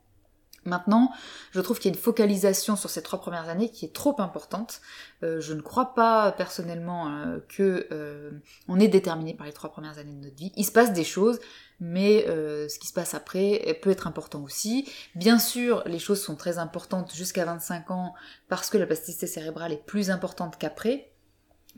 [0.65, 1.13] Maintenant,
[1.53, 4.21] je trouve qu'il y a une focalisation sur ces trois premières années qui est trop
[4.21, 4.81] importante.
[5.23, 8.31] Euh, je ne crois pas personnellement euh, que euh,
[8.69, 10.53] on est déterminé par les trois premières années de notre vie.
[10.57, 11.39] Il se passe des choses,
[11.81, 14.89] mais ce qui se passe après peut être important aussi.
[15.15, 18.15] Bien sûr, les choses sont très importantes jusqu'à 25 ans
[18.49, 21.14] parce que la plasticité cérébrale est plus importante qu'après.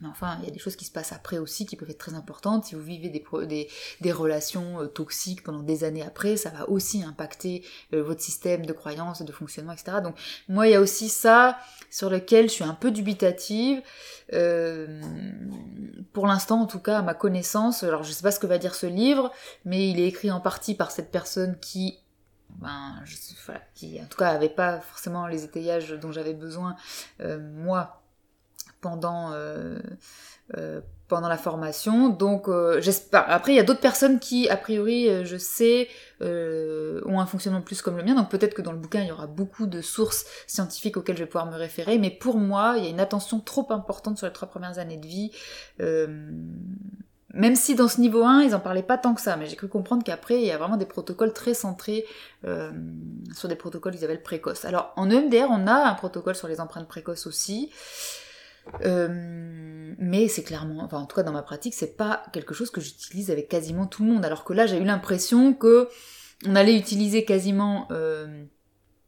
[0.00, 1.98] Mais enfin, il y a des choses qui se passent après aussi qui peuvent être
[1.98, 2.66] très importantes.
[2.66, 3.68] Si vous vivez des,
[4.00, 8.66] des, relations euh, toxiques pendant des années après, ça va aussi impacter euh, votre système
[8.66, 9.98] de croyances, de fonctionnement, etc.
[10.02, 10.14] Donc
[10.48, 11.58] moi, il y a aussi ça
[11.90, 13.80] sur lequel je suis un peu dubitative.
[14.34, 15.00] Euh,
[16.12, 18.58] pour l'instant, en tout cas, à ma connaissance, alors je sais pas ce que va
[18.58, 19.32] dire ce livre,
[19.64, 21.98] mais il est écrit en partie par cette personne qui
[22.50, 23.14] ben, je,
[23.74, 26.76] qui en tout cas avait pas forcément les étayages dont j'avais besoin,
[27.18, 28.02] moi,
[28.86, 29.78] pendant euh,
[30.56, 32.08] euh, pendant la formation.
[32.08, 33.24] Donc euh, j'espère.
[33.28, 35.88] Après, il y a d'autres personnes qui, a priori, je sais,
[36.20, 38.14] ont un fonctionnement plus comme le mien.
[38.14, 41.22] Donc peut-être que dans le bouquin, il y aura beaucoup de sources scientifiques auxquelles je
[41.22, 41.98] vais pouvoir me référer.
[41.98, 44.98] Mais pour moi, il y a une attention trop importante sur les trois premières années
[44.98, 45.32] de vie.
[47.34, 49.56] même si dans ce niveau 1, ils en parlaient pas tant que ça, mais j'ai
[49.56, 52.04] cru comprendre qu'après, il y a vraiment des protocoles très centrés
[53.34, 54.64] sur des protocoles qu'ils appellent précoces.
[54.64, 57.70] Alors, en EMDR, on a un protocole sur les empreintes précoces aussi.
[58.84, 62.70] Euh, mais c'est clairement, enfin en tout cas dans ma pratique, c'est pas quelque chose
[62.70, 64.24] que j'utilise avec quasiment tout le monde.
[64.24, 65.88] Alors que là, j'ai eu l'impression que
[66.46, 68.44] on allait utiliser quasiment euh,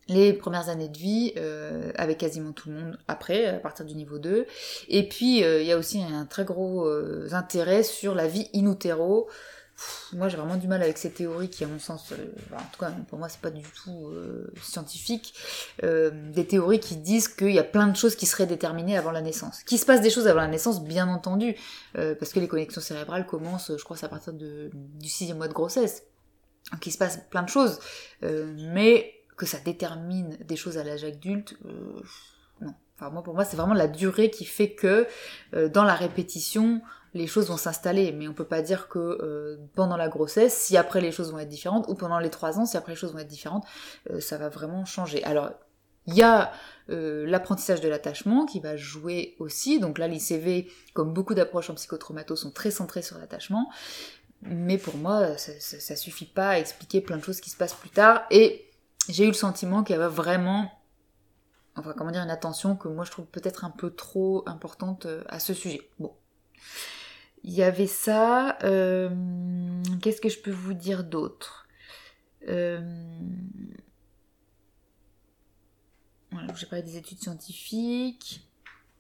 [0.09, 3.95] les premières années de vie euh, avec quasiment tout le monde après, à partir du
[3.95, 4.47] niveau 2.
[4.89, 6.89] Et puis il y a aussi un très gros
[7.33, 9.29] intérêt sur la vie in utero
[10.13, 12.17] moi j'ai vraiment du mal avec ces théories qui à mon sens, euh,
[12.55, 15.35] en tout cas pour moi c'est pas du tout euh, scientifique,
[15.85, 19.11] euh, des théories qui disent qu'il y a plein de choses qui seraient déterminées avant
[19.11, 19.63] la naissance.
[19.65, 21.55] Qu'il se passe des choses avant la naissance bien entendu,
[21.93, 24.71] parce que les connexions cérébrales commencent je crois à partir du
[25.09, 26.03] sixième mois de grossesse.
[26.73, 27.79] Donc il se passe plein de choses,
[28.23, 31.57] mais que ça détermine des choses à l'âge adulte,
[32.61, 32.75] non.
[32.97, 35.07] Enfin moi pour moi c'est vraiment la durée qui fait que
[35.69, 36.83] dans la répétition
[37.15, 40.77] les choses vont s'installer, mais on peut pas dire que euh, pendant la grossesse, si
[40.77, 43.13] après les choses vont être différentes, ou pendant les trois ans, si après les choses
[43.13, 43.65] vont être différentes,
[44.11, 45.23] euh, ça va vraiment changer.
[45.25, 45.51] Alors,
[46.07, 46.53] il y a
[46.91, 51.75] euh, l'apprentissage de l'attachement qui va jouer aussi, donc là l'ICV, comme beaucoup d'approches en
[51.75, 53.71] psychotraumato, sont très centrées sur l'attachement,
[54.43, 57.75] mais pour moi, ça, ça, suffit pas à expliquer plein de choses qui se passent
[57.75, 58.71] plus tard, et
[59.09, 60.71] j'ai eu le sentiment qu'il y avait vraiment
[61.77, 65.39] enfin comment dire, une attention que moi je trouve peut-être un peu trop importante à
[65.39, 65.81] ce sujet.
[66.01, 66.13] Bon,
[67.45, 68.59] il y avait ça.
[68.65, 69.11] Euh,
[70.03, 71.67] qu'est-ce que je peux vous dire d'autre?
[72.49, 72.81] Euh,
[76.55, 78.49] J'ai parlé des études scientifiques,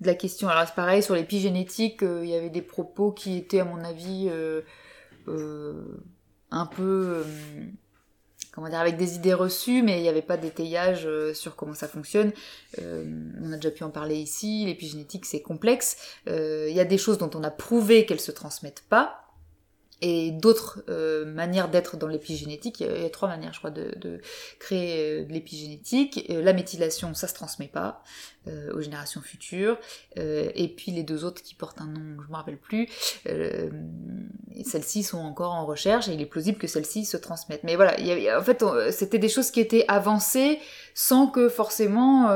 [0.01, 0.49] de la question.
[0.49, 3.83] Alors c'est pareil sur l'épigénétique, euh, il y avait des propos qui étaient à mon
[3.85, 4.31] avis
[6.51, 7.25] un peu
[8.59, 11.75] comment dire, avec des idées reçues, mais il n'y avait pas d'étayage euh, sur comment
[11.75, 12.33] ça fonctionne.
[12.83, 13.05] Euh,
[13.41, 15.97] on a déjà pu en parler ici, l'épigénétique c'est complexe.
[16.27, 19.28] Euh, il y a des choses dont on a prouvé qu'elles se transmettent pas,
[20.01, 22.81] et d'autres euh, manières d'être dans l'épigénétique.
[22.81, 24.21] Il y a trois manières, je crois, de, de
[24.61, 26.27] créer euh, de l'épigénétique.
[26.31, 28.03] Euh, la méthylation, ça se transmet pas
[28.73, 29.77] aux générations futures.
[30.17, 32.89] et puis les deux autres qui portent un nom, je me rappelle plus.
[34.65, 37.65] celles-ci sont encore en recherche et il est plausible que celles-ci se transmettent.
[37.65, 37.95] Mais voilà,
[38.39, 40.61] en fait, c'était des choses qui étaient avancées
[40.95, 42.31] sans que forcément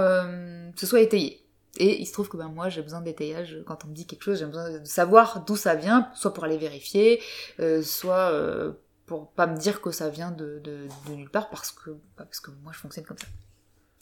[0.76, 1.41] ce soit étayé.
[1.78, 4.22] Et il se trouve que ben, moi j'ai besoin d'étayage quand on me dit quelque
[4.22, 7.20] chose, j'ai besoin de savoir d'où ça vient, soit pour aller vérifier,
[7.60, 8.74] euh, soit euh,
[9.06, 12.50] pour pas me dire que ça vient de, de, nulle part parce que, parce que
[12.62, 13.26] moi je fonctionne comme ça.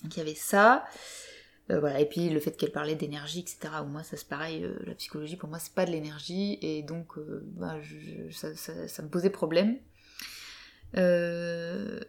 [0.02, 0.84] Donc il y avait ça.
[1.70, 3.72] Euh, voilà, et puis le fait qu'elle parlait d'énergie, etc.
[3.86, 7.80] Moi, ça c'est pareil, la psychologie pour moi c'est pas de l'énergie, et donc ben,
[8.32, 9.78] ça, ça, ça, me posait problème.
[10.94, 12.00] voilà,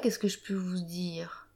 [0.00, 1.48] qu'est-ce que je peux vous dire?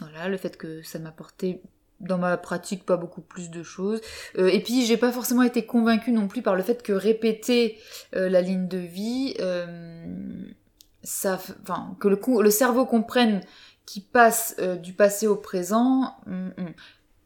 [0.00, 1.62] Voilà, le fait que ça m'apportait
[2.00, 4.00] dans ma pratique pas beaucoup plus de choses.
[4.38, 7.78] Euh, et puis j'ai pas forcément été convaincue non plus par le fait que répéter
[8.16, 9.66] euh, la ligne de vie, euh,
[11.02, 13.42] ça, enfin que le, cerveau comprenne
[13.86, 16.16] qu'il passe du passé au présent.
[16.26, 16.74] Mm, mm.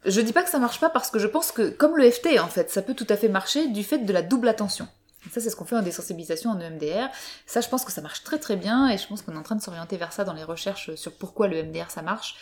[0.06, 2.38] Je dis pas que ça marche pas parce que je pense que comme le FT
[2.38, 4.86] en fait, ça peut tout à fait marcher du fait de la double attention.
[5.34, 7.08] Ça, c'est ce qu'on fait en désensibilisation en EMDR.
[7.44, 9.42] Ça, je pense que ça marche très très bien et je pense qu'on est en
[9.42, 12.36] train de s'orienter vers ça dans les recherches sur pourquoi le EMDR ça marche.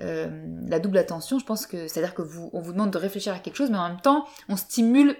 [0.00, 0.28] Euh,
[0.66, 3.38] la double attention, je pense que c'est-à-dire que vous, on vous demande de réfléchir à
[3.38, 5.14] quelque chose, mais en même temps, on stimule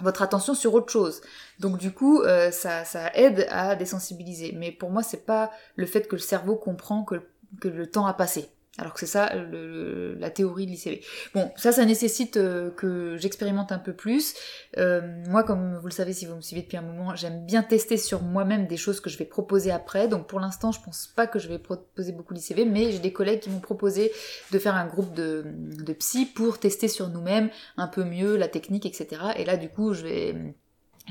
[0.00, 1.20] votre attention sur autre chose.
[1.60, 2.82] Donc du coup, euh, ça,
[3.14, 4.52] aide à désensibiliser.
[4.56, 8.14] Mais pour moi, c'est pas le fait que le cerveau comprend que le temps a
[8.14, 8.50] passé.
[8.78, 11.00] Alors que c'est ça la théorie de l'ICV.
[11.34, 14.34] Bon, ça, ça nécessite euh, que j'expérimente un peu plus.
[14.76, 17.62] Euh, moi, comme vous le savez, si vous me suivez depuis un moment, j'aime bien
[17.62, 20.06] tester sur moi-même des choses que je vais proposer après.
[20.06, 23.12] Donc pour l'instant, je pense pas que je vais proposer beaucoup l'ICV, mais j'ai des
[23.12, 24.12] collègues qui m'ont proposé
[24.52, 28.46] de faire un groupe de, de psy pour tester sur nous-mêmes un peu mieux la
[28.46, 29.22] technique, etc.
[29.36, 30.34] Et là, du coup, je vais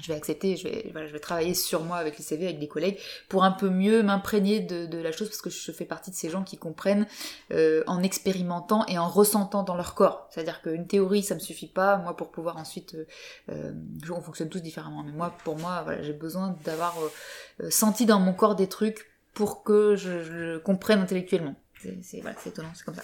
[0.01, 2.59] je vais accepter, je vais, voilà, je vais travailler sur moi avec les CV, avec
[2.59, 5.85] des collègues, pour un peu mieux m'imprégner de, de, la chose, parce que je fais
[5.85, 7.07] partie de ces gens qui comprennent
[7.51, 10.27] euh, en expérimentant et en ressentant dans leur corps.
[10.31, 12.95] C'est-à-dire qu'une théorie, ça me suffit pas, moi, pour pouvoir ensuite...
[12.95, 13.05] Euh,
[13.49, 13.71] euh
[14.09, 18.05] on fonctionne tous différemment, mais moi, pour moi, voilà, j'ai besoin d'avoir euh, euh, senti
[18.05, 21.55] dans mon corps des trucs pour que je, je comprenne intellectuellement.
[22.01, 23.03] C'est voilà, étonnant, c'est comme ça.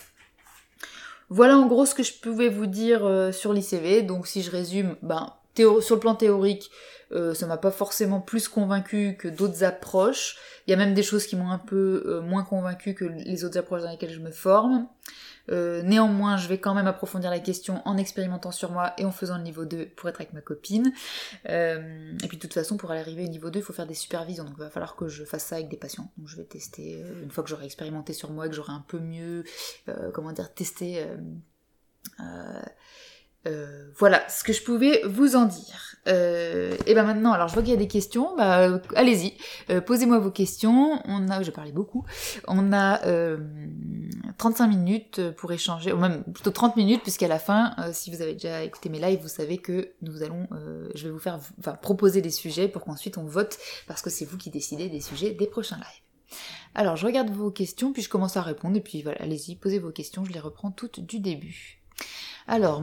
[1.29, 4.01] Voilà en gros ce que je pouvais vous dire sur l'ICV.
[4.01, 6.72] Donc si je résume, ben sur le plan théorique,
[7.13, 10.38] euh, ça m'a pas forcément plus convaincu que d'autres approches.
[10.66, 13.46] Il y a même des choses qui m'ont un peu euh, moins convaincu que les
[13.46, 14.88] autres approches dans lesquelles je me forme.
[15.52, 19.12] Euh, néanmoins, je vais quand même approfondir la question en expérimentant sur moi et en
[19.12, 20.94] faisant le niveau 2 pour être avec ma copine.
[21.46, 24.46] et puis de toute façon, pour arriver au niveau 2, il faut faire des supervisions.
[24.46, 26.10] Donc il va falloir que je fasse ça avec des patients.
[26.18, 28.86] Donc je vais tester, une fois que j'aurai expérimenté sur moi et que j'aurai un
[28.88, 29.44] peu mieux,
[30.13, 31.06] comment dire, testé
[33.45, 35.95] euh, voilà ce que je pouvais vous en dire.
[36.08, 39.38] Euh, et ben maintenant, alors je vois qu'il y a des questions, bah allez-y,
[39.69, 41.01] euh, posez-moi vos questions.
[41.06, 42.06] On a, je parlais beaucoup,
[42.47, 42.99] on a
[44.38, 48.34] 35 minutes pour échanger, ou même plutôt 30 minutes, puisqu'à la fin, si vous avez
[48.34, 50.47] déjà écouté mes lives, vous savez que nous allons,
[50.95, 54.25] je vais vous faire, enfin proposer des sujets pour qu'ensuite on vote, parce que c'est
[54.25, 56.38] vous qui décidez des sujets des prochains lives.
[56.75, 59.79] Alors je regarde vos questions, puis je commence à répondre, et puis voilà, allez-y, posez
[59.79, 61.79] vos questions, je les reprends toutes du début.
[62.47, 62.82] Alors,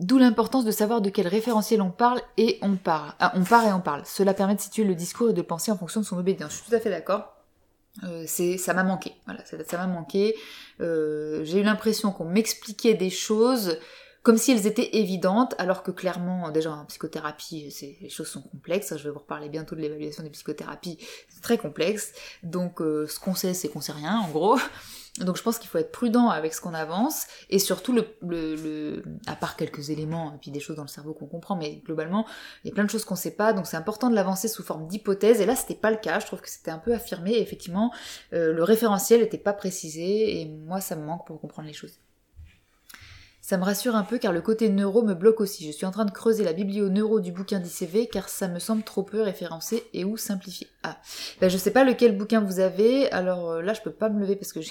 [0.00, 3.12] D'où l'importance de savoir de quel référentiel on parle et on parle.
[3.18, 4.02] Ah, on part et on parle.
[4.06, 6.52] Cela permet de situer le discours et de penser en fonction de son obédience.
[6.52, 7.34] Je suis tout à fait d'accord.
[8.04, 9.12] Euh, ça m'a manqué.
[9.26, 10.34] Voilà, ça, m'a manqué.
[10.80, 13.78] Euh, j'ai eu l'impression qu'on m'expliquait des choses
[14.22, 18.94] comme si elles étaient évidentes, alors que clairement, déjà en psychothérapie, les choses sont complexes.
[18.96, 20.98] Je vais vous reparler bientôt de l'évaluation des psychothérapies.
[21.28, 22.12] C'est très complexe.
[22.42, 24.58] Donc, euh, ce qu'on sait, c'est qu'on sait rien, en gros.
[25.18, 29.02] Donc je pense qu'il faut être prudent avec ce qu'on avance et surtout le, le,
[29.26, 32.26] à part quelques éléments et puis des choses dans le cerveau qu'on comprend, mais globalement
[32.64, 34.62] il y a plein de choses qu'on sait pas, donc c'est important de l'avancer sous
[34.62, 35.40] forme d'hypothèse.
[35.40, 37.38] Et là c'était pas le cas, je trouve que c'était un peu affirmé.
[37.38, 37.92] Effectivement
[38.32, 41.98] euh, le référentiel n'était pas précisé et moi ça me manque pour comprendre les choses.
[43.50, 45.66] Ça me rassure un peu car le côté neuro me bloque aussi.
[45.66, 48.60] Je suis en train de creuser la biblio neuro du bouquin d'ICV car ça me
[48.60, 50.68] semble trop peu référencé et ou simplifié.
[50.84, 51.00] Ah,
[51.40, 54.20] ben je sais pas lequel bouquin vous avez, alors euh, là je peux pas me
[54.20, 54.70] lever parce que j'ai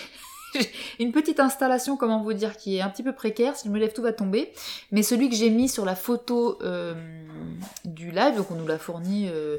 [1.00, 3.58] une petite installation, comment vous dire, qui est un petit peu précaire.
[3.58, 4.54] Si je me lève, tout va tomber.
[4.94, 6.96] Mais celui que j'ai mis sur la photo euh,
[7.84, 9.28] du live, donc on nous l'a fourni.
[9.28, 9.58] Euh,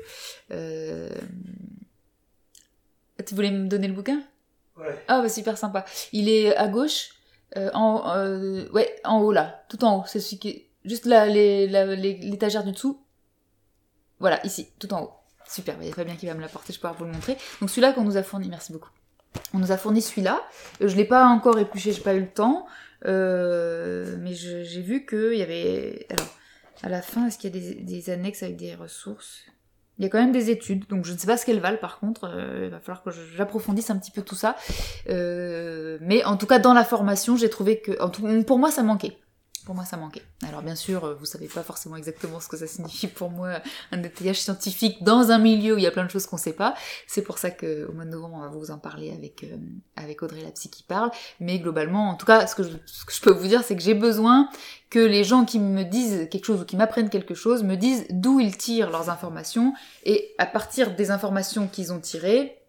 [0.51, 1.11] euh,
[3.27, 4.23] tu voulais me donner le bouquin?
[4.79, 4.99] Ouais.
[5.09, 5.85] Ah, bah super sympa.
[6.15, 7.11] Il est à gauche,
[7.57, 10.05] en, ouais, en haut là, tout en haut.
[10.07, 13.01] C'est celui qui est juste l'étagère du dessous.
[14.19, 15.13] Voilà, ici, tout en haut.
[15.49, 17.37] Super, il y a Fabien qui va me l'apporter, je peux vous le montrer.
[17.61, 18.91] Donc celui-là qu'on nous a fourni, merci beaucoup.
[19.53, 20.41] On nous a fourni celui-là.
[20.81, 22.67] Euh, je l'ai pas encore épluché, j'ai pas eu le temps.
[23.07, 26.07] Euh, mais j'ai vu qu'il y avait.
[26.11, 26.29] Alors,
[26.83, 29.41] à la fin, est-ce qu'il y a des, annexes avec des ressources?
[30.01, 31.77] Il y a quand même des études, donc je ne sais pas ce qu'elles valent
[31.77, 32.25] par contre.
[32.25, 34.57] Euh, il va falloir que j'approfondisse un petit peu tout ça.
[35.07, 37.93] mais en tout cas, dans la formation, j'ai trouvé que.
[38.45, 39.19] pour moi, ça manquait.
[39.65, 40.23] Pour moi, ça manquait.
[40.47, 43.61] Alors bien sûr, euh, vous savez pas forcément exactement ce que ça signifie pour moi,
[43.93, 46.53] un détaillage scientifique dans un milieu où il y a plein de choses qu'on sait
[46.53, 46.75] pas.
[47.07, 49.57] C'est pour ça qu'au mois de novembre, on va vous en parler avec, euh,
[49.97, 51.11] avec Audrey la psy qui parle.
[51.41, 53.95] Mais globalement, en tout cas, que ce que je peux vous dire, c'est que j'ai
[53.95, 54.49] besoin
[54.89, 58.07] que les gens qui me disent quelque chose ou qui m'apprennent quelque chose me disent
[58.11, 59.73] d'où ils tirent leurs informations
[60.05, 62.60] et à partir des informations qu'ils ont tirées,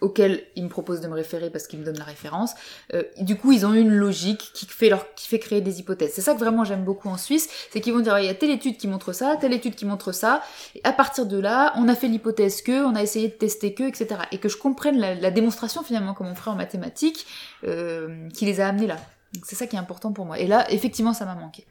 [0.00, 2.54] auquel ils me proposent de me référer parce qu'ils me donnent la référence.
[2.94, 6.12] Euh, du coup, ils ont une logique qui fait, leur, qui fait créer des hypothèses.
[6.14, 8.34] C'est ça que vraiment j'aime beaucoup en Suisse, c'est qu'ils vont dire, il y a
[8.34, 10.42] telle étude qui montre ça, telle étude qui montre ça,
[10.74, 13.74] et à partir de là, on a fait l'hypothèse que, on a essayé de tester
[13.74, 14.20] que, etc.
[14.32, 17.26] Et que je comprenne la, démonstration finalement, comme on ferait en mathématiques,
[17.64, 18.96] euh, qui les a amenés là.
[19.44, 20.38] C'est ça qui est important pour moi.
[20.38, 21.66] Et là, effectivement, ça m'a manqué.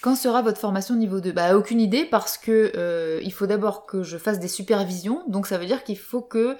[0.00, 3.84] Quand sera votre formation niveau 2 Bah aucune idée parce que euh, il faut d'abord
[3.84, 6.56] que je fasse des supervisions, donc ça veut dire qu'il faut que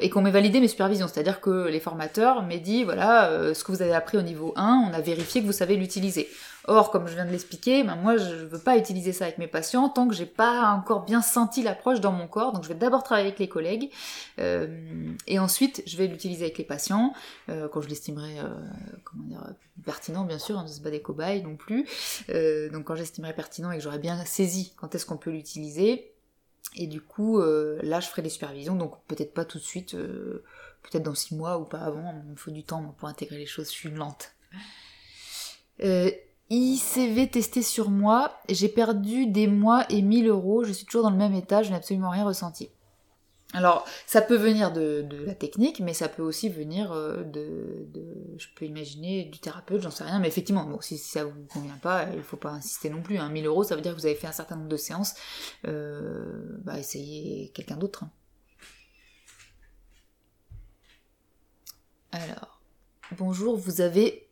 [0.00, 1.06] et qu'on m'ait validé mes supervisions.
[1.06, 4.88] C'est-à-dire que les formateurs m'aient dit, voilà, ce que vous avez appris au niveau 1,
[4.90, 6.28] on a vérifié que vous savez l'utiliser.
[6.68, 9.46] Or, comme je viens de l'expliquer, ben moi je veux pas utiliser ça avec mes
[9.46, 12.52] patients tant que j'ai pas encore bien senti l'approche dans mon corps.
[12.52, 13.90] Donc je vais d'abord travailler avec les collègues
[14.40, 14.66] euh,
[15.28, 17.12] et ensuite je vais l'utiliser avec les patients
[17.48, 19.38] euh, quand je l'estimerai euh,
[19.84, 21.86] pertinent bien sûr, hein, c'est pas des cobayes non plus.
[22.30, 26.15] Euh, donc quand j'estimerai pertinent et que j'aurai bien saisi quand est-ce qu'on peut l'utiliser.
[26.74, 29.94] Et du coup, euh, là, je ferai des supervisions, donc peut-être pas tout de suite,
[29.94, 30.44] euh,
[30.82, 32.22] peut-être dans six mois ou pas avant.
[32.24, 33.66] Il me faut du temps pour intégrer les choses.
[33.66, 34.32] Je suis lente.
[35.82, 36.10] Euh,
[36.50, 41.10] ICV testé sur moi, j'ai perdu des mois et 1000 euros, je suis toujours dans
[41.10, 42.70] le même état, je n'ai absolument rien ressenti.
[43.52, 47.86] Alors, ça peut venir de, la technique, mais ça peut aussi venir euh, de,
[48.36, 51.78] je peux imaginer, du thérapeute, j'en sais rien, mais effectivement, bon, si, ça vous convient
[51.78, 53.18] pas, il faut pas insister non plus.
[53.18, 53.28] Hein.
[53.28, 55.14] 1000 euros, ça veut dire que vous avez fait un certain nombre de séances,
[55.66, 58.04] euh, bah, essayez quelqu'un d'autre.
[58.04, 58.10] Hein.
[62.12, 62.60] Alors,
[63.16, 64.25] bonjour, vous avez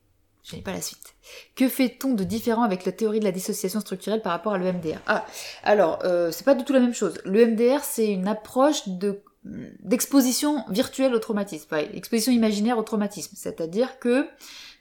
[0.44, 1.14] je n'ai pas la suite.
[1.57, 4.98] Que fait-on de différent avec la théorie de la dissociation structurelle par rapport à l'EMDR
[5.07, 5.24] Ah,
[5.62, 7.14] alors, euh, c'est pas du tout la même chose.
[7.24, 9.20] L'EMDR, c'est une approche de
[9.80, 13.37] d'exposition virtuelle au traumatisme, enfin, exposition imaginaire au traumatisme.
[13.37, 14.26] C'est-à-dire que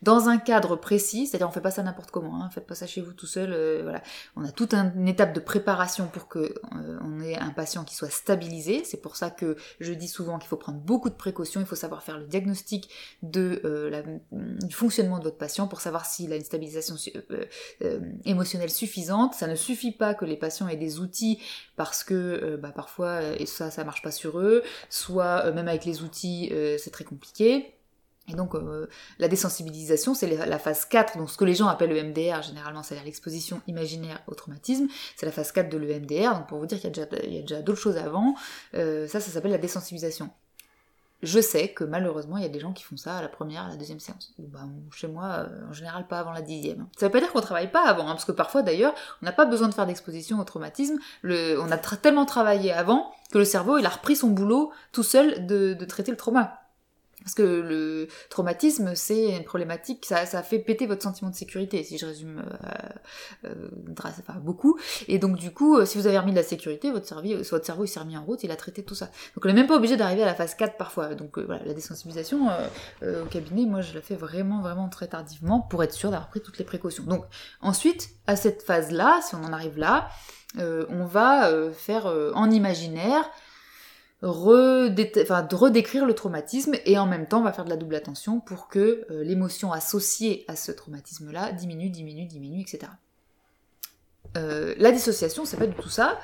[0.04, 2.86] dans un cadre précis, c'est-à-dire on fait pas ça n'importe comment, hein, faites pas ça
[2.86, 4.04] chez vous tout seul, euh, voilà.
[4.36, 7.96] On a toute une étape de préparation pour que euh, on ait un patient qui
[7.96, 8.84] soit stabilisé.
[8.84, 11.76] C'est pour ça que je dis souvent qu'il faut prendre beaucoup de précautions, il faut
[11.76, 12.90] savoir faire le diagnostic
[13.22, 16.96] de euh, la, du fonctionnement de votre patient pour savoir s'il a une stabilisation
[18.26, 19.36] émotionnelle suffisante.
[19.36, 21.40] Ça ne suffit pas que les patients aient des outils
[21.78, 26.52] parce que bah, parfois ça ça marche pas sur eux, soit même avec les outils
[26.78, 27.74] c'est très compliqué.
[28.30, 28.88] Et donc euh,
[29.20, 32.82] la désensibilisation, c'est la phase 4, donc ce que les gens appellent le MDR, généralement
[32.82, 36.80] c'est-à-dire l'exposition imaginaire au traumatisme, c'est la phase 4 de l'EMDR, donc pour vous dire
[36.80, 38.36] qu'il y a déjà, d'autres choses avant,
[38.76, 40.30] euh, ça ça s'appelle la désensibilisation.
[41.22, 43.64] Je sais que malheureusement il y a des gens qui font ça à la première,
[43.64, 44.34] à la deuxième séance.
[44.40, 44.62] Ou bah,
[44.94, 46.88] chez moi, euh, en général pas avant la dixième.
[46.98, 49.34] Ça veut pas dire qu'on travaille pas avant, hein, parce que parfois d'ailleurs, on n'a
[49.34, 53.46] pas besoin de faire d'exposition au traumatisme, le, on a tellement travaillé avant que le
[53.46, 56.63] cerveau il a repris son boulot tout seul de, de traiter le trauma.
[57.24, 61.84] Parce que le traumatisme, c'est une problématique, ça, ça fait péter votre sentiment de sécurité,
[61.84, 62.44] si je résume
[63.46, 64.78] euh, euh, beaucoup.
[65.08, 67.66] Et donc du coup, euh, si vous avez remis de la sécurité, votre cerveau, votre
[67.66, 69.06] cerveau il s'est remis en route, il a traité tout ça.
[69.36, 71.16] Donc on n'est même pas obligé d'arriver à la phase 4 parfois.
[71.16, 72.50] Donc voilà, la désensibilisation
[73.02, 76.42] au cabinet, moi je la fais vraiment, vraiment très tardivement pour être sûr d'avoir pris
[76.42, 77.04] toutes les précautions.
[77.04, 77.26] Donc
[77.62, 80.10] ensuite, à cette phase-là, si on en arrive là,
[80.58, 82.06] on va faire
[82.36, 83.30] en imaginaire
[84.24, 88.70] redécrire le traumatisme et en même temps on va faire de la double attention pour
[88.70, 92.92] que euh, l'émotion associée à ce traumatisme-là diminue, diminue, diminue, etc.
[94.38, 96.20] Euh, la dissociation, c'est pas du tout ça.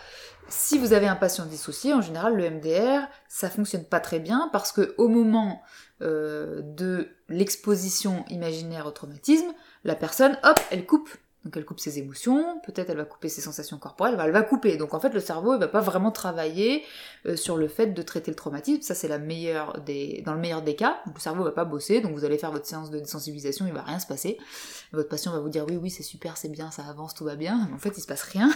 [0.48, 4.50] Si vous avez un patient dissocié, en général, le MDR, ça fonctionne pas très bien
[4.52, 5.62] parce que au moment
[6.02, 11.10] euh, de l'exposition imaginaire au traumatisme, la personne, hop, elle coupe
[11.46, 14.76] donc elle coupe ses émotions, peut-être elle va couper ses sensations corporelles, elle va couper.
[14.76, 16.84] Donc en fait le cerveau il va pas vraiment travailler
[17.26, 20.40] euh, sur le fait de traiter le traumatisme, ça c'est la meilleure des dans le
[20.40, 21.00] meilleur des cas.
[21.06, 23.84] Le cerveau va pas bosser, donc vous allez faire votre séance de désensibilisation, il va
[23.84, 24.38] rien se passer.
[24.92, 27.36] Votre patient va vous dire oui oui c'est super, c'est bien, ça avance, tout va
[27.36, 27.68] bien.
[27.70, 28.52] Mais en fait il se passe rien.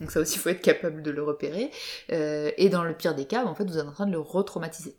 [0.00, 1.72] Donc ça aussi il faut être capable de le repérer.
[2.12, 4.20] Euh, et dans le pire des cas, en fait vous êtes en train de le
[4.20, 4.94] retraumatiser.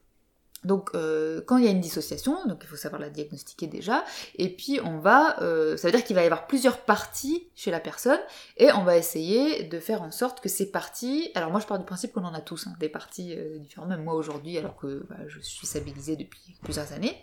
[0.63, 4.04] Donc euh, quand il y a une dissociation, donc il faut savoir la diagnostiquer déjà,
[4.36, 7.72] et puis on va, euh, ça veut dire qu'il va y avoir plusieurs parties chez
[7.72, 8.19] la personne,
[8.58, 11.80] et on va essayer de faire en sorte que ces parties, alors moi je pars
[11.80, 14.76] du principe qu'on en a tous, hein, des parties euh, différentes, même moi aujourd'hui, alors
[14.76, 17.17] que bah, je suis stabilisée depuis plusieurs années,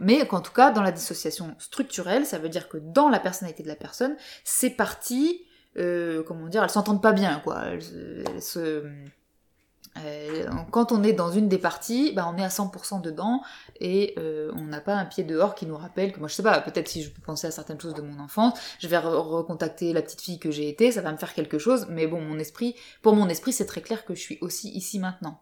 [0.00, 3.62] mais qu'en tout cas dans la dissociation structurelle, ça veut dire que dans la personnalité
[3.62, 5.44] de la personne, ces parties,
[5.76, 8.82] comment dire, elles s'entendent pas bien, quoi, elles se
[10.04, 13.42] euh, quand on est dans une des parties, bah, on est à 100% dedans
[13.80, 16.42] et euh, on n'a pas un pied dehors qui nous rappelle que moi je sais
[16.42, 19.92] pas, peut-être si je peux penser à certaines choses de mon enfance, je vais recontacter
[19.92, 22.38] la petite fille que j'ai été, ça va me faire quelque chose, mais bon mon
[22.38, 25.40] esprit, pour mon esprit c'est très clair que je suis aussi ici maintenant.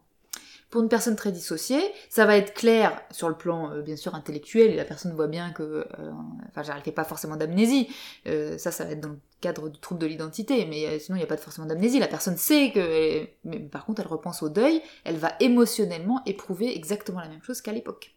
[0.74, 4.16] Pour une personne très dissociée, ça va être clair sur le plan euh, bien sûr
[4.16, 6.10] intellectuel et la personne voit bien que, euh,
[6.48, 7.86] enfin, fait pas forcément d'amnésie.
[8.26, 11.20] Euh, ça, ça va être dans le cadre du trouble de l'identité, mais sinon il
[11.20, 12.00] n'y a pas forcément d'amnésie.
[12.00, 16.76] La personne sait que, mais par contre, elle repense au deuil, elle va émotionnellement éprouver
[16.76, 18.12] exactement la même chose qu'à l'époque.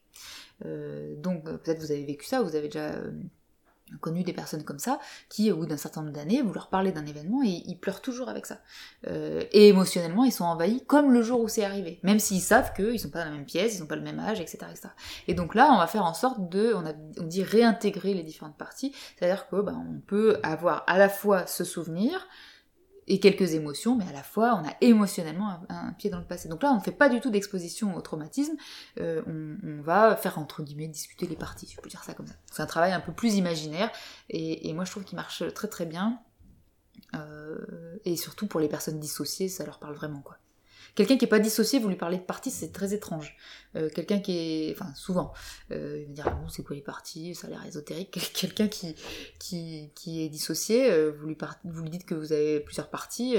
[0.65, 2.93] donc peut-être vous avez vécu ça, vous avez déjà
[4.01, 6.91] connu des personnes comme ça qui, au bout d'un certain nombre d'années, vous leur parlez
[6.91, 8.59] d'un événement et ils pleurent toujours avec ça.
[9.07, 12.73] Euh, et émotionnellement, ils sont envahis comme le jour où c'est arrivé, même s'ils savent
[12.73, 14.89] qu'ils sont pas dans la même pièce, ils sont pas le même âge, etc., etc.
[15.27, 18.93] Et donc là, on va faire en sorte de, on, dit réintégrer les différentes parties,
[19.17, 22.27] c'est-à-dire que ben, on peut avoir à la fois ce souvenir
[23.07, 26.49] et quelques émotions, mais à la fois on a émotionnellement un, pied dans le passé.
[26.49, 28.55] Donc là, on ne fait pas du tout d'exposition au traumatisme,
[28.99, 32.35] euh, on, va faire entre guillemets discuter les parties, je peux dire ça comme ça.
[32.51, 33.89] C'est un travail un peu plus imaginaire,
[34.29, 36.19] et, moi je trouve qu'il marche très très bien,
[37.15, 40.37] euh, et surtout pour les personnes dissociées, ça leur parle vraiment quoi.
[40.97, 43.37] Quelqu'un qui n'est pas dissocié, vous lui parlez de parties, c'est très étrange.
[43.75, 45.31] Euh, quelqu'un qui est, enfin souvent,
[45.71, 48.17] euh, il va dire ah bon c'est quoi les parties, ça a l'air ésotérique.
[48.33, 48.95] Quelqu'un qui,
[49.37, 51.27] qui, qui est dissocié, euh, vous
[51.83, 53.35] lui dites que vous avez plusieurs parties,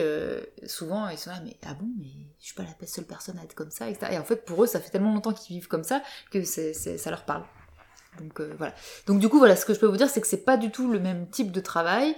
[0.67, 2.07] souvent ils sont là mais ah bon mais
[2.39, 4.13] je suis pas la seule personne à être comme ça etc.
[4.13, 6.01] Et en fait pour eux ça fait tellement longtemps qu'ils vivent comme ça
[6.31, 7.43] que ça leur parle.
[8.21, 8.73] Donc voilà.
[9.09, 10.71] Donc du coup voilà ce que je peux vous dire c'est que c'est pas du
[10.71, 12.15] tout le même type de travail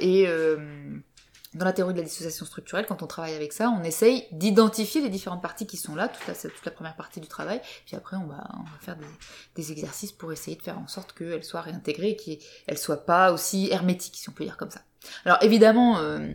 [0.00, 0.26] et
[1.54, 5.00] dans la théorie de la dissociation structurelle, quand on travaille avec ça, on essaye d'identifier
[5.00, 7.96] les différentes parties qui sont là, toute la, toute la première partie du travail, puis
[7.96, 8.44] après on va,
[8.80, 8.96] faire
[9.54, 13.32] des, exercices pour essayer de faire en sorte qu'elles soient réintégrées et qu'elles soient pas
[13.32, 14.80] aussi hermétiques, si on peut dire comme ça.
[15.24, 16.32] Alors évidemment, euh,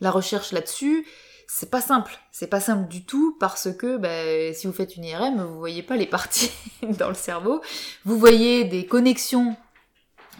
[0.00, 1.06] la recherche là-dessus,
[1.48, 5.04] c'est pas simple, c'est pas simple du tout parce que bah, si vous faites une
[5.04, 6.52] IRM, vous voyez pas les parties
[6.98, 7.60] dans le cerveau,
[8.04, 9.56] vous voyez des connexions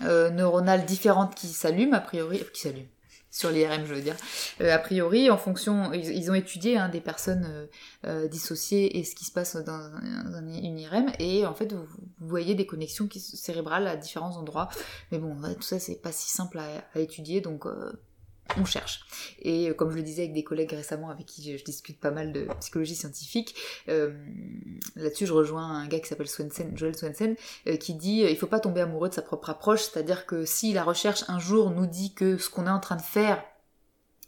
[0.05, 2.89] euh, neuronales différentes qui s'allument a priori, qui s'allument
[3.33, 4.15] sur l'IRM, je veux dire.
[4.61, 7.67] Euh, a priori, en fonction, ils, ont étudié hein, des personnes euh,
[8.07, 9.91] euh, dissociées et ce qui se passe dans,
[10.37, 11.87] une IRM, et en fait, vous,
[12.21, 14.69] voyez des connexions cérébrales à différents endroits.
[15.11, 17.67] Mais bon, tout ça, c'est pas si simple à, étudier, donc
[18.59, 19.07] on cherche.
[19.41, 22.33] Et comme je le disais avec des collègues récemment avec qui je, discute pas mal
[22.33, 23.55] de psychologie scientifique,
[23.87, 27.37] là-dessus je rejoins un gars qui s'appelle Swensen, Joel Swensen,
[27.81, 30.85] qui dit il faut pas tomber amoureux de sa propre approche, c'est-à-dire que si la
[30.85, 33.43] recherche un jour nous dit que ce qu'on est en train de faire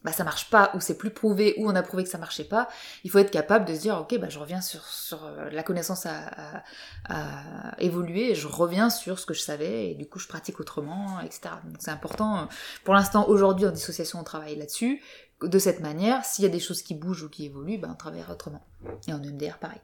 [0.05, 2.45] bah ça marche pas, ou c'est plus prouvé, ou on a prouvé que ça marchait
[2.45, 2.69] pas,
[3.05, 5.63] il faut être capable de se dire ok bah je reviens sur, sur euh, la
[5.63, 6.63] connaissance à,
[7.09, 11.21] à, évoluer, je reviens sur ce que je savais, et du coup je pratique autrement,
[11.21, 11.55] etc.
[11.65, 12.49] Donc c'est important,
[12.85, 15.03] pour l'instant aujourd'hui en dissociation on travaille là-dessus,
[15.43, 17.97] de cette manière, s'il y a des choses qui bougent ou qui évoluent, bah on
[17.97, 18.65] travaille autrement.
[19.09, 19.81] Et en EMDR pareil.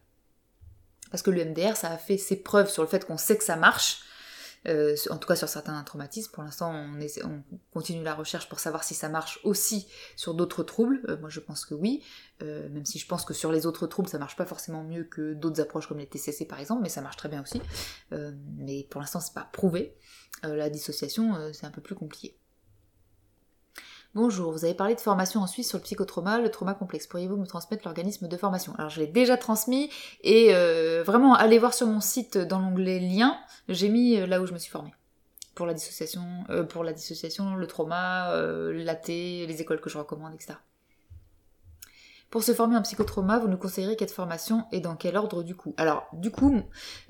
[1.10, 3.44] Parce que le MDR ça a fait ses preuves sur le fait qu'on sait que
[3.44, 4.02] ça marche,
[4.68, 6.32] euh, en tout cas sur certains traumatismes.
[6.32, 7.42] Pour l'instant, on, on,
[7.72, 9.86] continue la recherche pour savoir si ça marche aussi
[10.16, 11.00] sur d'autres troubles.
[11.08, 12.02] Euh, moi, je pense que oui,
[12.42, 15.04] euh, même si je pense que sur les autres troubles, ça marche pas forcément mieux
[15.04, 17.60] que d'autres approches comme les TCC par exemple, mais ça marche très bien aussi.
[18.56, 19.96] mais pour l'instant, c'est pas prouvé.
[20.42, 22.36] la dissociation, c'est un peu plus compliqué.
[24.16, 27.06] Bonjour, vous avez parlé de formation en Suisse sur le psychotrauma, le trauma complexe.
[27.06, 28.74] Pourriez-vous me transmettre l'organisme de formation?
[28.76, 29.88] Alors je l'ai déjà transmis
[30.22, 33.38] et euh, vraiment allez voir sur mon site dans l'onglet liens,
[33.68, 34.92] j'ai mis euh, là où je me suis formée.
[35.54, 40.34] Pour la dissociation, euh, pour la dissociation, le trauma, l'AT, les écoles que je recommande,
[40.34, 40.54] etc.
[42.30, 45.56] Pour se former en psychotrauma, vous nous conseillerez quelle formation et dans quel ordre du
[45.56, 45.74] coup?
[45.76, 46.62] Alors, du coup,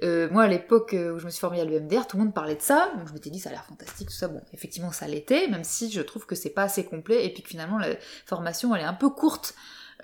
[0.02, 2.32] euh, moi à l'époque euh, où je me suis formée à l'EMDR, tout le monde
[2.32, 4.28] parlait de ça, donc je m'étais dit ça a l'air fantastique, tout ça.
[4.28, 7.42] Bon, effectivement ça l'était, même si je trouve que c'est pas assez complet et puis
[7.42, 7.88] que finalement la
[8.24, 9.54] formation elle est un peu courte.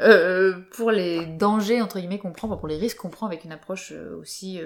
[0.00, 3.52] Euh, pour les dangers entre guillemets qu'on prend, pour les risques qu'on prend avec une
[3.52, 4.60] approche aussi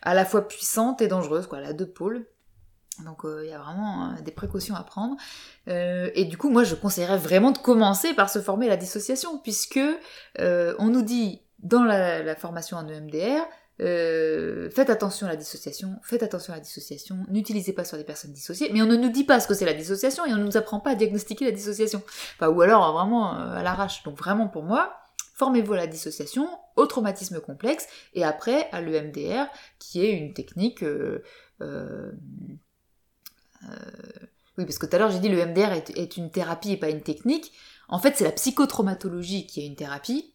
[0.00, 2.24] à la fois puissante et dangereuse, quoi, la deux pôles.
[3.04, 5.16] Donc il y a vraiment des précautions à prendre.
[5.68, 8.76] Euh, et du coup, moi, je conseillerais vraiment de commencer par se former à la
[8.76, 9.80] dissociation, puisque
[10.38, 13.42] euh, on nous dit dans la, formation en EMDR,
[13.80, 18.04] euh, faites attention à la dissociation, faites attention à la dissociation, n'utilisez pas sur des
[18.04, 20.36] personnes dissociées, mais on ne nous dit pas ce que c'est la dissociation et on
[20.36, 22.02] ne nous apprend pas à diagnostiquer la dissociation.
[22.36, 24.02] Enfin, ou alors vraiment à l'arrache.
[24.02, 24.96] Donc vraiment pour moi,
[25.34, 29.46] formez-vous à la dissociation, au traumatisme complexe, et après à l'EMDR,
[29.78, 30.84] qui est une technique
[34.58, 36.90] oui, parce que tout à l'heure j'ai dit le MDR est, une thérapie et pas
[36.90, 37.52] une technique.
[37.88, 40.34] En fait, c'est la psychotraumatologie qui est une thérapie.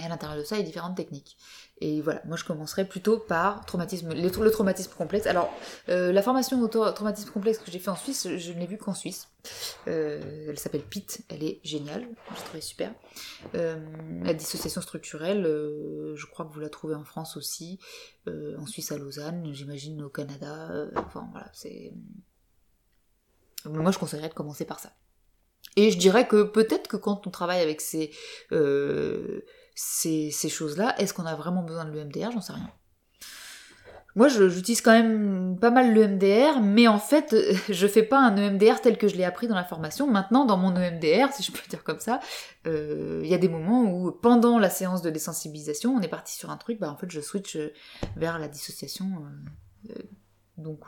[0.00, 1.36] Et à l'intérieur de ça, il y a différentes techniques.
[1.80, 5.26] Et voilà, moi je commencerai plutôt par traumatisme, le, traumatisme complexe.
[5.26, 5.52] Alors,
[5.88, 8.78] euh, la formation au traumatisme complexe que j'ai fait en Suisse, je ne l'ai vue
[8.78, 9.28] qu'en Suisse.
[9.86, 12.92] Euh, elle s'appelle PIT, elle est géniale, je trouvais super.
[13.54, 13.76] Euh,
[14.22, 17.78] la dissociation structurelle, je crois que vous la trouvez en France aussi,
[18.26, 20.86] en Suisse à Lausanne, j'imagine au Canada.
[20.96, 21.92] enfin voilà, c'est
[23.64, 24.92] moi, je conseillerais de commencer par ça.
[25.76, 28.10] Et je dirais que peut-être que quand on travaille avec ces,
[28.52, 29.42] euh,
[29.74, 32.70] ces, choses-là, est-ce qu'on a vraiment besoin de l'EMDR J'en sais rien.
[34.16, 37.36] Moi, j'utilise quand même pas mal l'EMDR, mais en fait,
[37.68, 40.10] je fais pas un EMDR tel que je l'ai appris dans la formation.
[40.10, 42.18] Maintenant, dans mon EMDR, si je peux dire comme ça,
[42.66, 46.34] euh, il y a des moments où, pendant la séance de désensibilisation, on est parti
[46.34, 47.56] sur un truc, bah en fait, je switch
[48.16, 49.06] vers la dissociation.
[49.90, 49.94] Euh,
[50.56, 50.86] donc,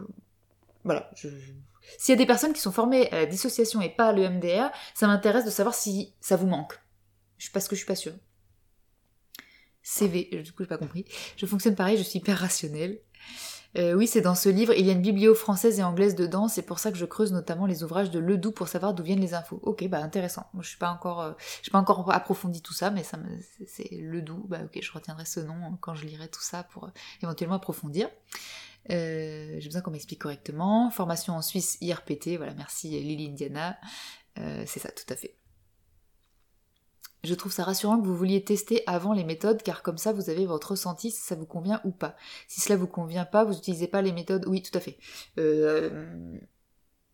[0.82, 1.28] voilà, je,
[1.98, 4.70] s'il y a des personnes qui sont formées à la dissociation et pas à l'EMDR,
[4.94, 6.78] ça m'intéresse de savoir si ça vous manque.
[7.52, 8.14] Parce que je suis pas sûre.
[9.82, 11.04] CV, du coup j'ai pas compris.
[11.36, 13.00] Je fonctionne pareil, je suis hyper rationnelle.
[13.78, 14.74] Euh, oui, c'est dans ce livre.
[14.76, 16.48] Il y a une biblio française et anglaise dedans.
[16.48, 19.20] C'est pour ça que je creuse notamment les ouvrages de Ledoux pour savoir d'où viennent
[19.20, 19.60] les infos.
[19.62, 20.46] Ok, bah intéressant.
[20.60, 23.18] Je suis pas encore, euh, approfondi tout ça, mais ça
[23.66, 24.44] c'est Ledoux.
[24.48, 26.90] Bah ok, je retiendrai ce nom quand je lirai tout ça pour euh,
[27.22, 28.08] éventuellement approfondir.
[28.88, 30.90] J'ai besoin qu'on m'explique correctement.
[30.90, 32.36] Formation en Suisse IRPT.
[32.36, 33.78] Voilà, merci Lily Indiana.
[34.36, 35.36] c'est ça, tout à fait.
[37.22, 40.30] Je trouve ça rassurant que vous vouliez tester avant les méthodes, car comme ça vous
[40.30, 42.16] avez votre ressenti si ça vous convient ou pas.
[42.48, 44.46] Si cela vous convient pas, vous n'utilisez pas les méthodes.
[44.46, 44.96] Oui, tout à fait.
[45.38, 46.38] Euh,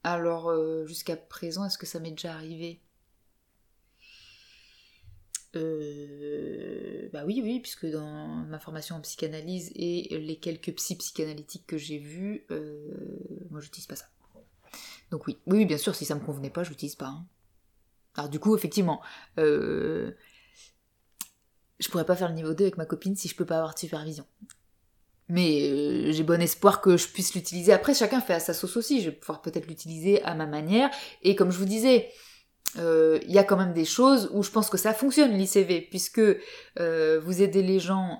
[0.05, 2.81] alors, euh, jusqu'à présent, est-ce que ça m'est déjà arrivé?
[5.57, 6.46] Euh,
[7.17, 11.79] bah oui, oui, puisque dans ma formation en psychanalyse et les quelques psy psychanalytiques que
[11.79, 12.47] j'ai vus,
[13.51, 14.07] moi j'utilise pas ça.
[15.11, 17.07] Donc oui, oui, bien sûr, si ça me convenait pas, je l'utilise pas.
[17.07, 17.27] Hein.
[18.17, 19.01] Alors du coup, effectivement,
[19.39, 20.13] euh,
[21.79, 23.75] je pourrais pas faire le niveau 2 avec ma copine si je peux pas avoir
[23.75, 24.27] de supervision.
[25.29, 27.73] Mais euh, j'ai bon espoir que je puisse l'utiliser.
[27.73, 29.01] Après, chacun fait à sa sauce aussi.
[29.01, 30.91] Je vais pouvoir peut-être l'utiliser à ma manière.
[31.23, 32.11] Et comme je vous disais,
[32.79, 35.89] euh, il y a quand même des choses où je pense que ça fonctionne l'ICV,
[35.91, 38.19] puisque vous aidez les gens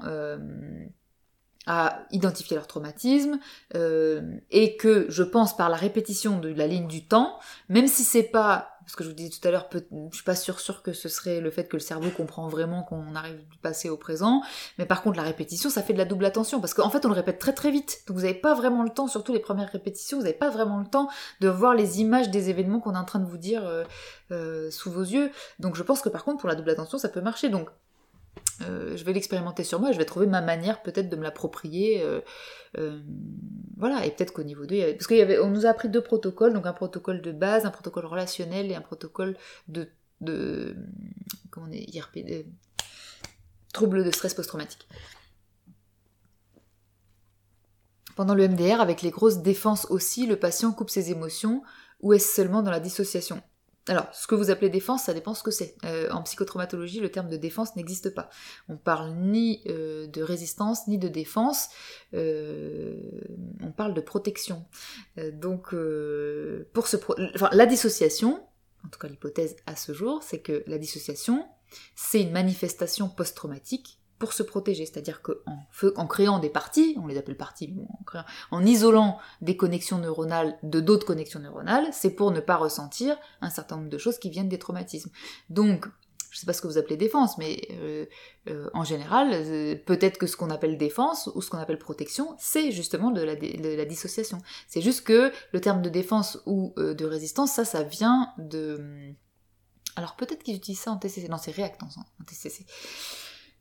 [1.67, 3.39] à identifier leur traumatisme
[3.75, 7.39] et que je pense par la répétition de la ligne du temps,
[7.69, 10.37] même si c'est pas parce que je vous disais tout à l'heure, je suis pas
[10.37, 13.89] sûre, que ce serait le fait que le cerveau comprend vraiment qu'on arrive du passé
[13.89, 14.43] au présent,
[14.79, 17.09] mais par contre la répétition, ça fait de la double attention, parce qu'en fait on
[17.09, 19.71] le répète très très vite, donc vous n'avez pas vraiment le temps, surtout les premières
[19.71, 21.09] répétitions, vous n'avez pas vraiment le temps
[21.41, 23.83] de voir les images des événements qu'on est en train de vous dire euh,
[24.31, 27.09] euh, sous vos yeux, donc je pense que par contre pour la double attention ça
[27.09, 27.69] peut marcher, donc
[28.61, 32.03] je vais l'expérimenter sur moi, je vais trouver ma manière peut-être de me l'approprier.
[32.03, 32.21] Euh,
[32.79, 33.01] euh,
[33.77, 36.73] voilà, et peut-être qu'au niveau 2, parce qu'on nous a appris deux protocoles, donc un
[36.73, 39.37] protocole de base, un protocole relationnel et un protocole
[39.69, 39.89] de,
[41.51, 44.89] comment on est, IRP, de stress post-traumatique.
[48.15, 51.63] Pendant le MDR, avec les grosses défenses aussi, le patient coupe ses émotions
[52.01, 53.43] ou est-ce seulement dans la dissociation?
[53.89, 55.77] Alors, ce que vous appelez défense, ça dépend ce que c'est.
[55.85, 58.31] Euh, en psychotraumatologie, le terme de défense n'existe pas.
[58.69, 61.69] On parle ni euh, de résistance, ni de défense.
[62.15, 62.97] Euh,
[63.63, 64.65] on parle de protection.
[65.33, 65.75] donc,
[66.73, 66.97] pour ce
[67.35, 68.45] enfin, la dissociation,
[68.85, 71.47] en tout cas l'hypothèse à ce jour, c'est que la dissociation,
[71.95, 74.87] c'est une manifestation post-traumatique pour se protéger.
[74.87, 75.35] C'est-à-dire qu'en
[75.97, 77.75] en créant des parties, on les appelle parties,
[78.51, 83.51] en, isolant des connexions neuronales de d'autres connexions neuronales, c'est pour ne pas ressentir un
[83.51, 85.11] certain nombre de choses qui viennent des traumatismes.
[85.51, 85.87] Donc,
[86.37, 88.05] je sais pas ce que vous appelez défense, mais euh,
[88.49, 92.37] euh, en général, euh, peut-être que ce qu'on appelle défense ou ce qu'on appelle protection,
[92.39, 94.39] c'est justement de la, dissociation.
[94.69, 99.15] C'est juste que le terme de défense ou de résistance, ça, ça vient de...
[99.97, 101.27] Alors peut-être qu'ils utilisent ça en TCC.
[101.29, 102.67] Non, c'est réactance en TCC.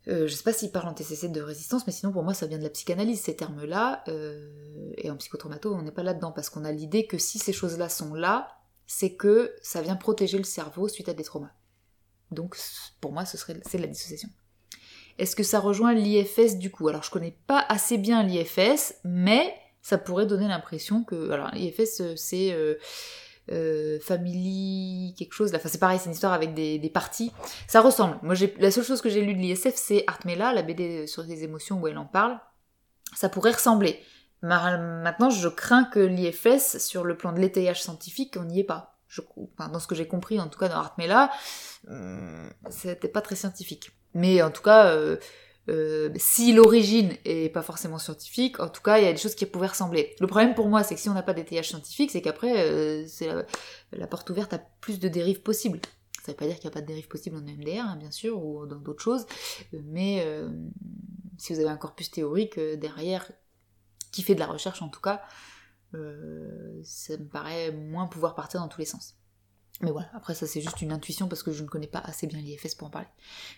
[0.08, 2.46] Euh, je sais pas s'il parle en TCC de résistance, mais sinon pour moi ça
[2.46, 4.04] vient de la psychanalyse, ces termes-là.
[4.08, 4.50] Euh,
[4.98, 7.90] et en psychotraumato, on n'est pas là-dedans, parce qu'on a l'idée que si ces choses-là
[7.90, 8.48] sont là,
[8.88, 11.54] c'est que ça vient protéger le cerveau suite à des traumas.
[12.32, 12.58] Donc
[13.02, 14.30] pour moi, ce serait c'est de la dissociation.
[15.18, 16.88] Est-ce que ça rejoint l'IFS du coup?
[16.88, 21.30] Alors je connais pas assez bien l'IFS, mais ça pourrait donner l'impression que...
[21.32, 22.52] Alors l'IFS euh, c'est...
[22.52, 22.76] Euh,
[24.02, 25.54] family quelque chose.
[25.56, 27.32] Enfin, c'est pareil, c'est une histoire avec des, parties.
[27.68, 28.18] Ça ressemble.
[28.22, 31.44] Moi, la seule chose que j'ai lu de l'ISF, c'est Artmela, la BD sur les
[31.44, 32.40] émotions où elle en parle.
[33.16, 34.00] Ça pourrait ressembler.
[34.42, 38.98] Maintenant, je crains que l'IFS, sur le plan de l'étayage scientifique, on n'y est pas.
[39.58, 41.32] Dans ce que j'ai compris, en tout cas dans Artmela,
[41.88, 43.92] hum, c'était pas très scientifique.
[44.14, 45.18] Mais en tout cas, euh,
[45.68, 49.36] euh, si l'origine est pas forcément scientifique, en tout cas, il y a des choses
[49.36, 50.16] qui pouvaient ressembler.
[50.20, 53.06] Le problème pour moi, c'est que si on n'a pas d'étayage scientifique, c'est qu'après, euh,
[53.08, 53.30] c'est
[53.92, 55.80] la, porte ouverte à plus de dérives possibles.
[56.24, 58.12] Ça veut pas dire qu'il n'y a pas de dérives possibles en MDR, hein, bien
[58.12, 59.26] sûr, ou dans d'autres choses,
[59.74, 60.50] mais euh,
[61.38, 63.32] si vous avez un corpus théorique derrière,
[64.12, 65.22] qui fait de la recherche en tout cas,
[65.94, 69.16] ça me paraît moins pouvoir partir dans tous les sens.
[69.82, 72.28] Mais voilà, après ça c'est juste une intuition parce que je ne connais pas assez
[72.28, 73.08] bien l'IFS pour en parler.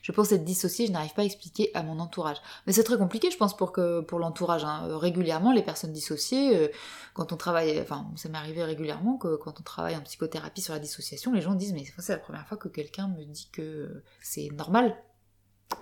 [0.02, 2.38] Je pense être dissociée, je n'arrive pas à expliquer à mon entourage.
[2.66, 4.64] Mais c'est très compliqué je pense pour l'entourage.
[4.64, 4.88] Hein.
[4.88, 6.68] Euh, régulièrement les personnes dissociées, euh,
[7.14, 10.74] quand on travaille, enfin ça m'est arrivé régulièrement que quand on travaille en psychothérapie sur
[10.74, 14.04] la dissociation, les gens disent mais c'est la première fois que quelqu'un me dit que
[14.22, 14.98] c'est normal.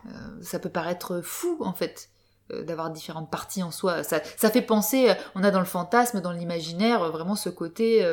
[0.08, 0.10] Euh,
[0.42, 2.10] ça peut paraître fou en fait
[2.50, 4.04] d'avoir différentes parties en soi.
[4.04, 8.06] Ça, ça, fait penser, on a dans le fantasme, dans l'imaginaire, vraiment ce côté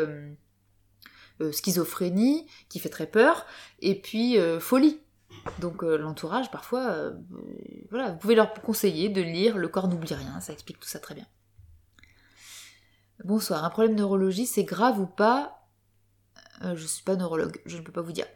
[1.51, 3.47] schizophrénie, qui fait très peur,
[3.81, 5.01] et puis euh, folie.
[5.59, 7.13] Donc euh, l'entourage, parfois,
[7.91, 10.99] voilà, vous pouvez leur conseiller de lire Le corps n'oublie rien, ça explique tout ça
[11.01, 11.27] très bien.
[13.25, 15.59] Bonsoir, un problème de neurologie, c'est grave ou pas?
[16.75, 18.27] Je suis pas neurologue, je ne peux pas vous dire.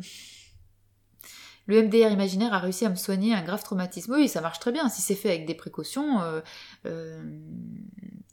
[1.66, 4.14] Le MDR imaginaire a réussi à me soigner un grave traumatisme.
[4.14, 6.40] Oui, ça marche très bien si c'est fait avec des précautions euh,
[6.86, 7.22] euh,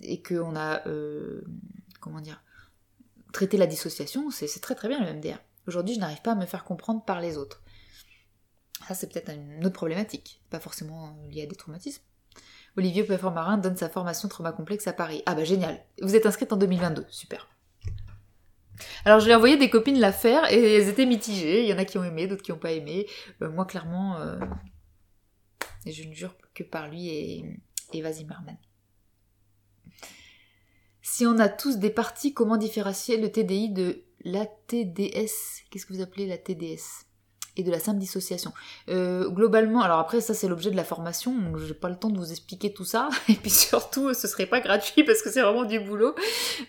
[0.01, 1.41] et qu'on a, euh,
[1.99, 2.43] comment dire,
[3.33, 5.39] traité la dissociation, c'est très très bien le MDR.
[5.67, 7.61] Aujourd'hui, je n'arrive pas à me faire comprendre par les autres.
[8.87, 12.03] Ça, c'est peut-être une autre problématique, pas forcément liée à des traumatismes.
[12.75, 15.21] Olivier Marin donne sa formation trauma complexe à Paris.
[15.25, 15.83] Ah bah génial.
[16.01, 17.47] Vous êtes inscrite en 2022, super.
[19.05, 21.61] Alors je lui ai envoyé des copines la faire et elles étaient mitigées.
[21.61, 23.07] Il y en a qui ont aimé, d'autres qui n'ont pas aimé.
[23.41, 24.39] Euh, moi clairement, euh,
[25.85, 27.45] je ne jure que par lui et
[27.93, 28.57] Eva Zimmerman.
[31.05, 35.93] Si on a tous des parties, comment différencier le TDI de la TDS Qu'est-ce que
[35.93, 37.05] vous appelez la TDS
[37.55, 38.51] et de la simple dissociation.
[38.89, 42.09] Euh, globalement, alors après ça c'est l'objet de la formation, donc j'ai pas le temps
[42.09, 45.41] de vous expliquer tout ça, et puis surtout ce serait pas gratuit parce que c'est
[45.43, 46.15] vraiment du boulot.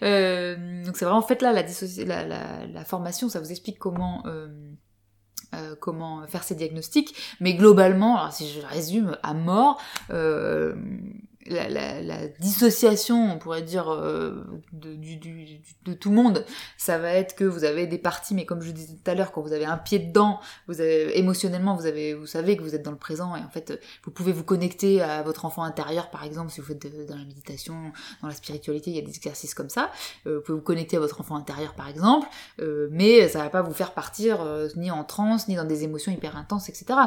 [0.03, 4.49] Euh, donc c'est vraiment en fait là la, la, formation, ça vous explique comment euh,
[5.55, 9.81] euh, comment faire ces diagnostics, mais globalement, alors si je résume à mort,
[10.11, 10.75] euh,
[11.47, 16.45] la, dissociation, on pourrait dire, euh, de, tout le monde,
[16.79, 19.33] ça va être que vous avez des parties, mais comme je disais tout à l'heure,
[19.33, 22.75] quand vous avez un pied dedans, vous avez émotionnellement, vous avez, vous savez que vous
[22.75, 26.11] êtes dans le présent et en fait, vous pouvez vous connecter à votre enfant intérieur,
[26.11, 27.93] par exemple, si vous faites dans la méditation,
[28.23, 29.91] dans la spiritualité, il y a des exercices comme ça.
[30.27, 32.27] Euh, vous pouvez vous connecter à votre enfant intérieur, par exemple,
[32.61, 35.85] euh, mais ça va pas vous faire partir euh, ni en transe, ni dans des
[35.85, 36.99] émotions hyper intenses, etc.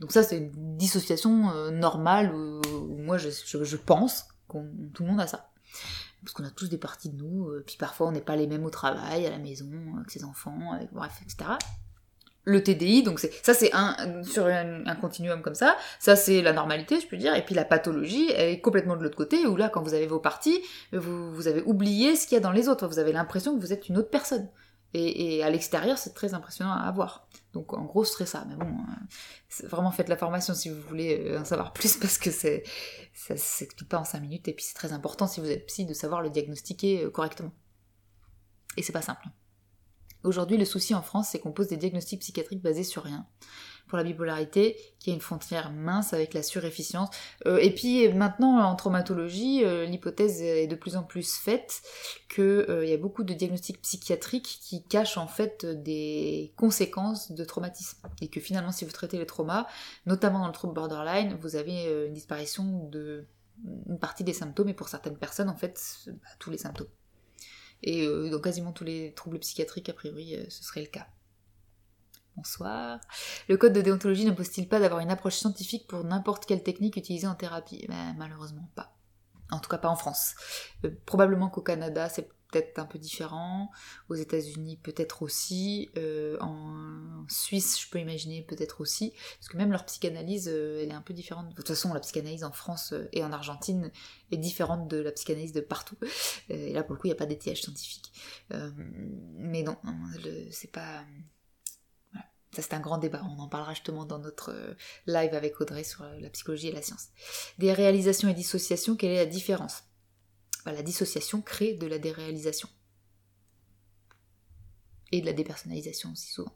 [0.00, 2.60] Donc ça, c'est une dissociation normale où,
[2.98, 3.28] moi, je
[3.78, 4.58] pense que
[4.94, 5.50] tout le monde a ça.
[6.22, 8.46] Parce qu'on a tous des parties de nous, euh, puis parfois on n'est pas les
[8.46, 11.52] mêmes au travail, à la maison, avec ses enfants, bref, etc.
[12.44, 16.98] Le TDI, donc ça c'est un sur un, continuum comme ça, ça c'est la normalité
[16.98, 19.82] je peux dire, et puis la pathologie est complètement de l'autre côté où là quand
[19.82, 20.58] vous avez vos parties,
[20.92, 23.60] vous, vous avez oublié ce qu'il y a dans les autres, vous avez l'impression que
[23.60, 24.48] vous êtes une autre personne.
[24.94, 27.28] Et, à l'extérieur, c'est très impressionnant à avoir.
[27.52, 28.44] Donc en gros, ce serait ça.
[28.48, 32.18] Mais bon, euh, vraiment faites la formation si vous voulez euh, en savoir plus parce
[32.18, 34.48] que ça s'explique pas en 5 minutes.
[34.48, 37.52] Et puis c'est très important si vous êtes psy de savoir le diagnostiquer euh, correctement.
[38.76, 39.26] Et c'est pas simple.
[40.24, 43.26] Aujourd'hui, le souci en France, c'est qu'on pose des diagnostics psychiatriques basés sur rien
[43.88, 47.08] pour la bipolarité, qui a une frontière mince avec la surefficience.
[47.46, 51.82] Euh, et puis maintenant, en traumatologie, euh, l'hypothèse est de plus en plus faite
[52.28, 57.44] qu'il euh, y a beaucoup de diagnostics psychiatriques qui cachent en fait des conséquences de
[57.44, 57.98] traumatisme.
[58.20, 59.66] Et que finalement, si vous traitez les traumas,
[60.06, 63.26] notamment dans le trouble borderline, vous avez une disparition de
[63.88, 66.86] une partie des symptômes, et pour certaines personnes, en fait, bah, tous les symptômes.
[67.82, 71.08] Et dans quasiment tous les troubles psychiatriques, a priori, ce serait le cas.
[72.38, 73.00] Bonsoir.
[73.48, 77.26] Le code de déontologie n'impose-t-il pas d'avoir une approche scientifique pour n'importe quelle technique utilisée
[77.26, 77.84] en thérapie?
[77.88, 78.96] Ben, Malheureusement pas.
[79.50, 80.36] En tout cas pas en France.
[80.84, 83.72] Euh, probablement qu'au Canada c'est peut-être un peu différent.
[84.08, 85.90] Aux États-Unis peut-être aussi.
[85.96, 89.14] Euh, en Suisse je peux imaginer peut-être aussi.
[89.40, 91.48] Parce que même leur psychanalyse euh, elle est un peu différente.
[91.48, 93.90] De toute façon la psychanalyse en France et en Argentine
[94.30, 95.96] est différente de la psychanalyse de partout.
[96.50, 98.12] et là pour le coup il n'y a pas d'étiage scientifique.
[98.50, 99.76] mais non,
[100.52, 101.02] c'est pas
[102.62, 103.22] c'est un grand débat.
[103.24, 104.74] On en parlera justement dans notre euh,
[105.06, 107.08] live avec Audrey sur euh, la psychologie et la science.
[107.58, 109.84] Des réalisations et dissociations, quelle est la différence?
[110.64, 112.68] Bah, La dissociation crée de la déréalisation.
[115.12, 116.54] Et de la dépersonnalisation aussi souvent.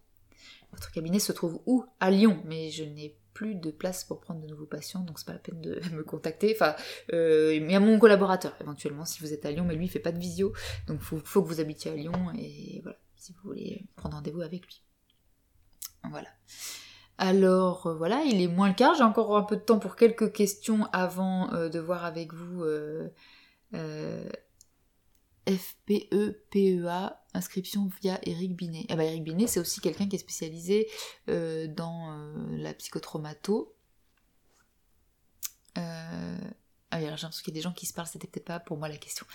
[0.73, 1.85] Votre cabinet se trouve où?
[2.01, 5.27] À Lyon, mais je n'ai plus de place pour prendre de nouveaux patients, donc c'est
[5.27, 6.53] pas la peine de me contacter.
[6.55, 6.75] Enfin,
[7.13, 9.91] euh, il y a mon collaborateur éventuellement si vous êtes à Lyon, mais lui il
[9.91, 10.53] fait pas de visio,
[10.87, 14.43] donc faut, faut, que vous habitiez à Lyon et voilà, si vous voulez prendre rendez-vous
[14.43, 14.83] avec lui.
[16.11, 16.29] Voilà.
[17.23, 18.95] Alors euh, voilà, il est moins le quart.
[18.95, 22.65] J'ai encore un peu de temps pour quelques questions avant euh, de voir avec vous
[22.65, 23.09] euh,
[25.47, 28.87] FPE, PEA, inscription via Eric Binet.
[28.89, 30.89] Ah bah Eric Binet, c'est aussi quelqu'un qui est spécialisé
[31.27, 32.17] dans
[32.51, 33.75] la psychotraumato.
[35.77, 38.45] Ah oui, alors j'ai l'impression qu'il y a des gens qui se parlent, c'était peut-être
[38.45, 39.27] pas pour moi la question.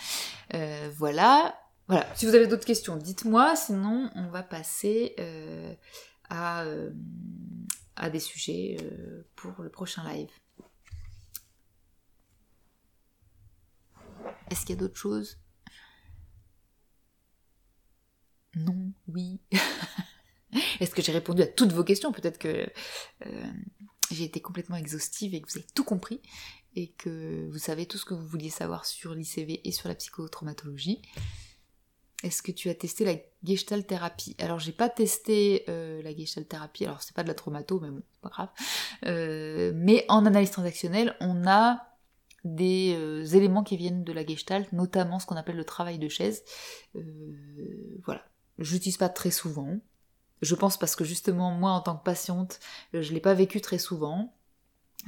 [0.98, 1.58] voilà.
[1.88, 2.06] Voilà.
[2.16, 5.16] Si vous avez d'autres questions, dites-moi, sinon on va passer
[6.30, 6.66] à,
[8.12, 10.30] des sujets euh, pour le prochain live.
[14.50, 15.40] Est-ce qu'il y a d'autres choses?
[18.56, 19.40] Non, oui.
[20.80, 22.12] Est-ce que j'ai répondu à toutes vos questions?
[22.12, 22.68] Peut-être que
[23.26, 23.52] euh,
[24.12, 26.22] j'ai été complètement exhaustive et que vous avez tout compris
[26.76, 29.96] et que vous savez tout ce que vous vouliez savoir sur l'ICV et sur la
[29.96, 31.02] psychotraumatologie.
[32.28, 34.36] Est-ce que tu as testé la gestalt thérapie?
[34.38, 37.90] Alors j'ai pas testé euh, la gestalt thérapie, alors c'est pas de la traumato, mais
[37.90, 38.50] bon, c'est pas grave.
[39.06, 41.88] Euh, mais en analyse transactionnelle, on a
[42.44, 46.10] des euh, éléments qui viennent de la gestalt, notamment ce qu'on appelle le travail de
[46.10, 46.44] chaise.
[48.04, 48.26] voilà.
[48.60, 49.78] Je l'utilise pas très souvent,
[50.42, 52.60] je pense parce que justement, moi, en tant que patiente,
[52.92, 54.34] je l'ai pas vécu très souvent.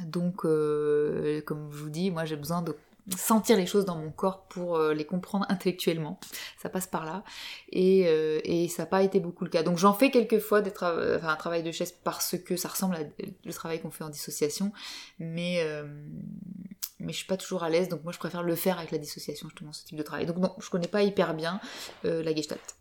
[0.05, 2.77] Donc, comme je vous dis, moi, j'ai besoin de
[3.17, 6.19] sentir les choses dans mon corps pour euh, les comprendre intellectuellement.
[6.61, 7.23] Ça passe par là.
[7.71, 9.63] Et, euh, et ça n'a pas été beaucoup le cas.
[9.63, 12.99] Donc j'en fais quelquefois des enfin, un travail de chaise parce que ça ressemble à
[13.45, 14.71] le travail qu'on fait en dissociation.
[15.19, 15.65] Mais,
[16.99, 17.89] mais je suis pas toujours à l'aise.
[17.89, 20.25] Donc moi je préfère le faire avec la dissociation, justement, ce type de travail.
[20.25, 21.59] Donc non, je connais pas hyper bien
[22.03, 22.78] la gestalt.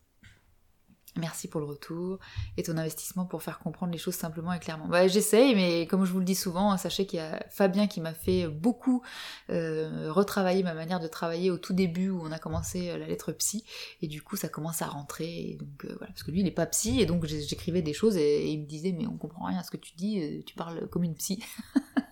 [1.18, 2.18] Merci pour le retour
[2.56, 4.86] et ton investissement pour faire comprendre les choses simplement et clairement.
[4.86, 7.88] Bah, J'essaye, mais comme je vous le dis souvent, hein, sachez qu'il y a Fabien
[7.88, 9.02] qui m'a fait beaucoup
[9.50, 13.06] euh, retravailler ma manière de travailler au tout début où on a commencé euh, la
[13.06, 13.64] lettre psy,
[14.00, 15.56] et du coup ça commence à rentrer.
[15.58, 18.16] donc, euh, voilà, parce que lui il n'est pas psy, et donc j'écrivais des choses
[18.16, 20.88] et, il me disait mais on comprend rien à ce que tu dis, tu parles
[20.88, 21.42] comme une psy.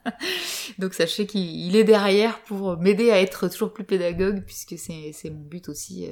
[0.78, 5.44] donc sachez qu'il est derrière pour m'aider à être toujours plus pédagogue, puisque c'est mon
[5.44, 6.08] but aussi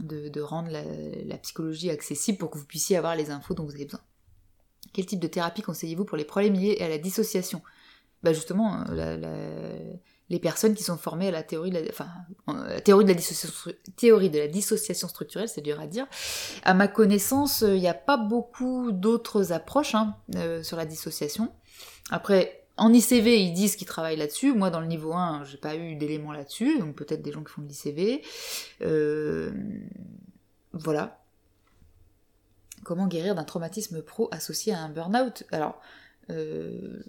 [0.00, 3.84] de, rendre la, psychologie accessible pour que vous puissiez avoir les infos dont vous avez
[3.84, 4.00] besoin.
[4.92, 7.62] Quel type de thérapie conseillez-vous pour les problèmes liés à la dissociation?
[8.22, 9.92] Bah Justement, euh,
[10.30, 15.08] les personnes qui sont formées à la théorie de la, la théorie de la dissociation,
[15.08, 16.06] structurelle, c'est dur à dire.
[16.62, 21.52] À ma connaissance, il n'y a pas beaucoup d'autres approches hein, euh, sur la dissociation.
[22.10, 24.54] Après, en ICV, ils disent qu'ils travaillent là-dessus.
[24.54, 27.52] Moi, dans le niveau 1, j'ai pas eu d'éléments là-dessus, donc peut-être des gens qui
[27.52, 28.22] font de l'ICV.
[28.82, 29.52] Euh,
[30.72, 31.20] voilà.
[32.84, 35.44] Comment guérir d'un traumatisme pro associé à un burn-out?
[35.52, 35.80] Alors,
[36.30, 37.02] euh,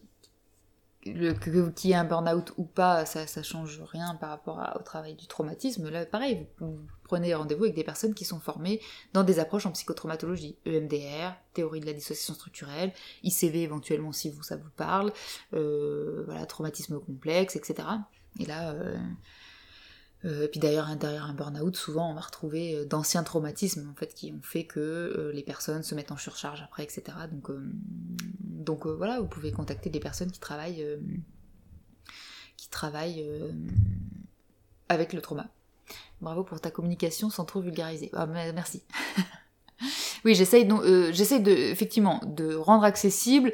[1.01, 5.15] qu'il y ait un burn-out ou pas, ça, ça change rien par rapport au travail
[5.15, 5.89] du traumatisme.
[5.89, 6.79] Là, pareil, vous,
[7.13, 8.81] prenez rendez-vous avec des personnes qui sont formées
[9.13, 12.91] dans des approches en psychotraumatologie, EMDR, théorie de la dissociation structurelle,
[13.21, 15.13] ICV éventuellement si vous ça vous parle,
[15.53, 17.87] euh, voilà, traumatisme complexe, etc.
[18.39, 18.97] Et là, euh,
[20.25, 24.15] euh, et puis d'ailleurs, derrière un burn-out, souvent on va retrouver d'anciens traumatismes en fait
[24.15, 27.03] qui ont fait que les personnes se mettent en surcharge après, etc.
[27.31, 27.51] Donc,
[28.39, 30.83] donc voilà, vous pouvez contacter des personnes qui travaillent,
[32.57, 33.23] qui travaillent
[34.89, 35.47] avec le trauma.
[36.21, 38.09] Bravo pour ta communication sans trop vulgariser.
[38.13, 38.83] Ah, merci.
[40.25, 40.67] oui, j'essaye
[41.11, 43.53] j'essaye de effectivement de rendre accessible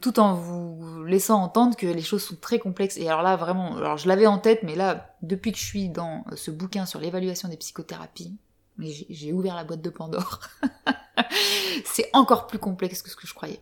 [0.00, 2.96] tout en vous laissant entendre que les choses sont très complexes.
[2.96, 5.88] Et alors là, vraiment, alors je l'avais en tête, mais là, depuis que je suis
[5.88, 8.36] dans ce bouquin sur l'évaluation des psychothérapies,
[8.78, 10.40] j'ai ouvert la boîte de Pandore.
[11.84, 13.60] c'est encore plus complexe que ce que je croyais.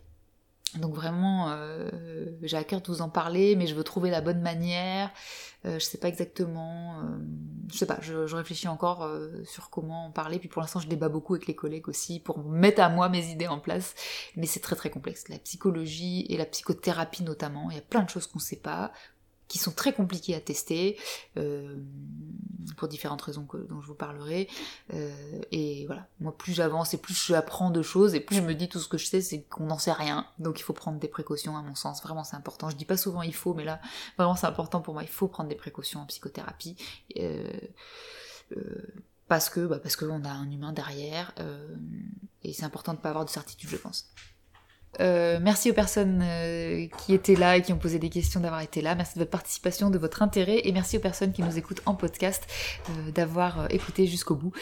[0.79, 1.89] Donc vraiment, euh,
[2.43, 5.11] j'ai à cœur de vous en parler, mais je veux trouver la bonne manière.
[5.67, 7.01] Euh, je sais pas exactement.
[7.01, 7.19] Euh,
[7.71, 7.99] je sais pas.
[8.01, 10.39] Je, réfléchis encore euh, sur comment en parler.
[10.39, 13.31] Puis pour l'instant, je débat beaucoup avec les collègues aussi pour mettre à moi mes
[13.31, 13.95] idées en place.
[14.37, 15.29] Mais c'est très très complexe.
[15.29, 17.71] La psychologie et la psychothérapie notamment.
[17.71, 18.93] Il y a plein de choses qu'on sait pas
[19.51, 20.97] qui sont très compliqués à tester,
[21.37, 21.77] euh,
[22.77, 24.49] pour différentes raisons que, dont je vous parlerai.
[24.95, 25.11] Euh,
[25.51, 28.69] et voilà, moi plus j'avance et plus j'apprends de choses, et plus je me dis
[28.69, 30.25] tout ce que je sais, c'est qu'on n'en sait rien.
[30.39, 32.71] Donc il faut prendre des précautions à mon sens, vraiment c'est important.
[32.71, 33.81] Je dis pas souvent il faut, mais là,
[34.17, 36.77] vraiment c'est important pour moi, il faut prendre des précautions en psychothérapie.
[37.19, 37.51] Euh,
[39.27, 41.35] parce que bah, parce qu'on a un humain derrière,
[42.45, 44.13] et c'est important de ne pas avoir de certitude, je pense.
[44.99, 48.61] Euh, merci aux personnes euh, qui étaient là et qui ont posé des questions d'avoir
[48.61, 48.95] été là.
[48.95, 51.95] Merci de votre participation, de votre intérêt et merci aux personnes qui nous écoutent en
[51.95, 52.47] podcast
[52.89, 54.53] euh, d'avoir écouté jusqu'au bout.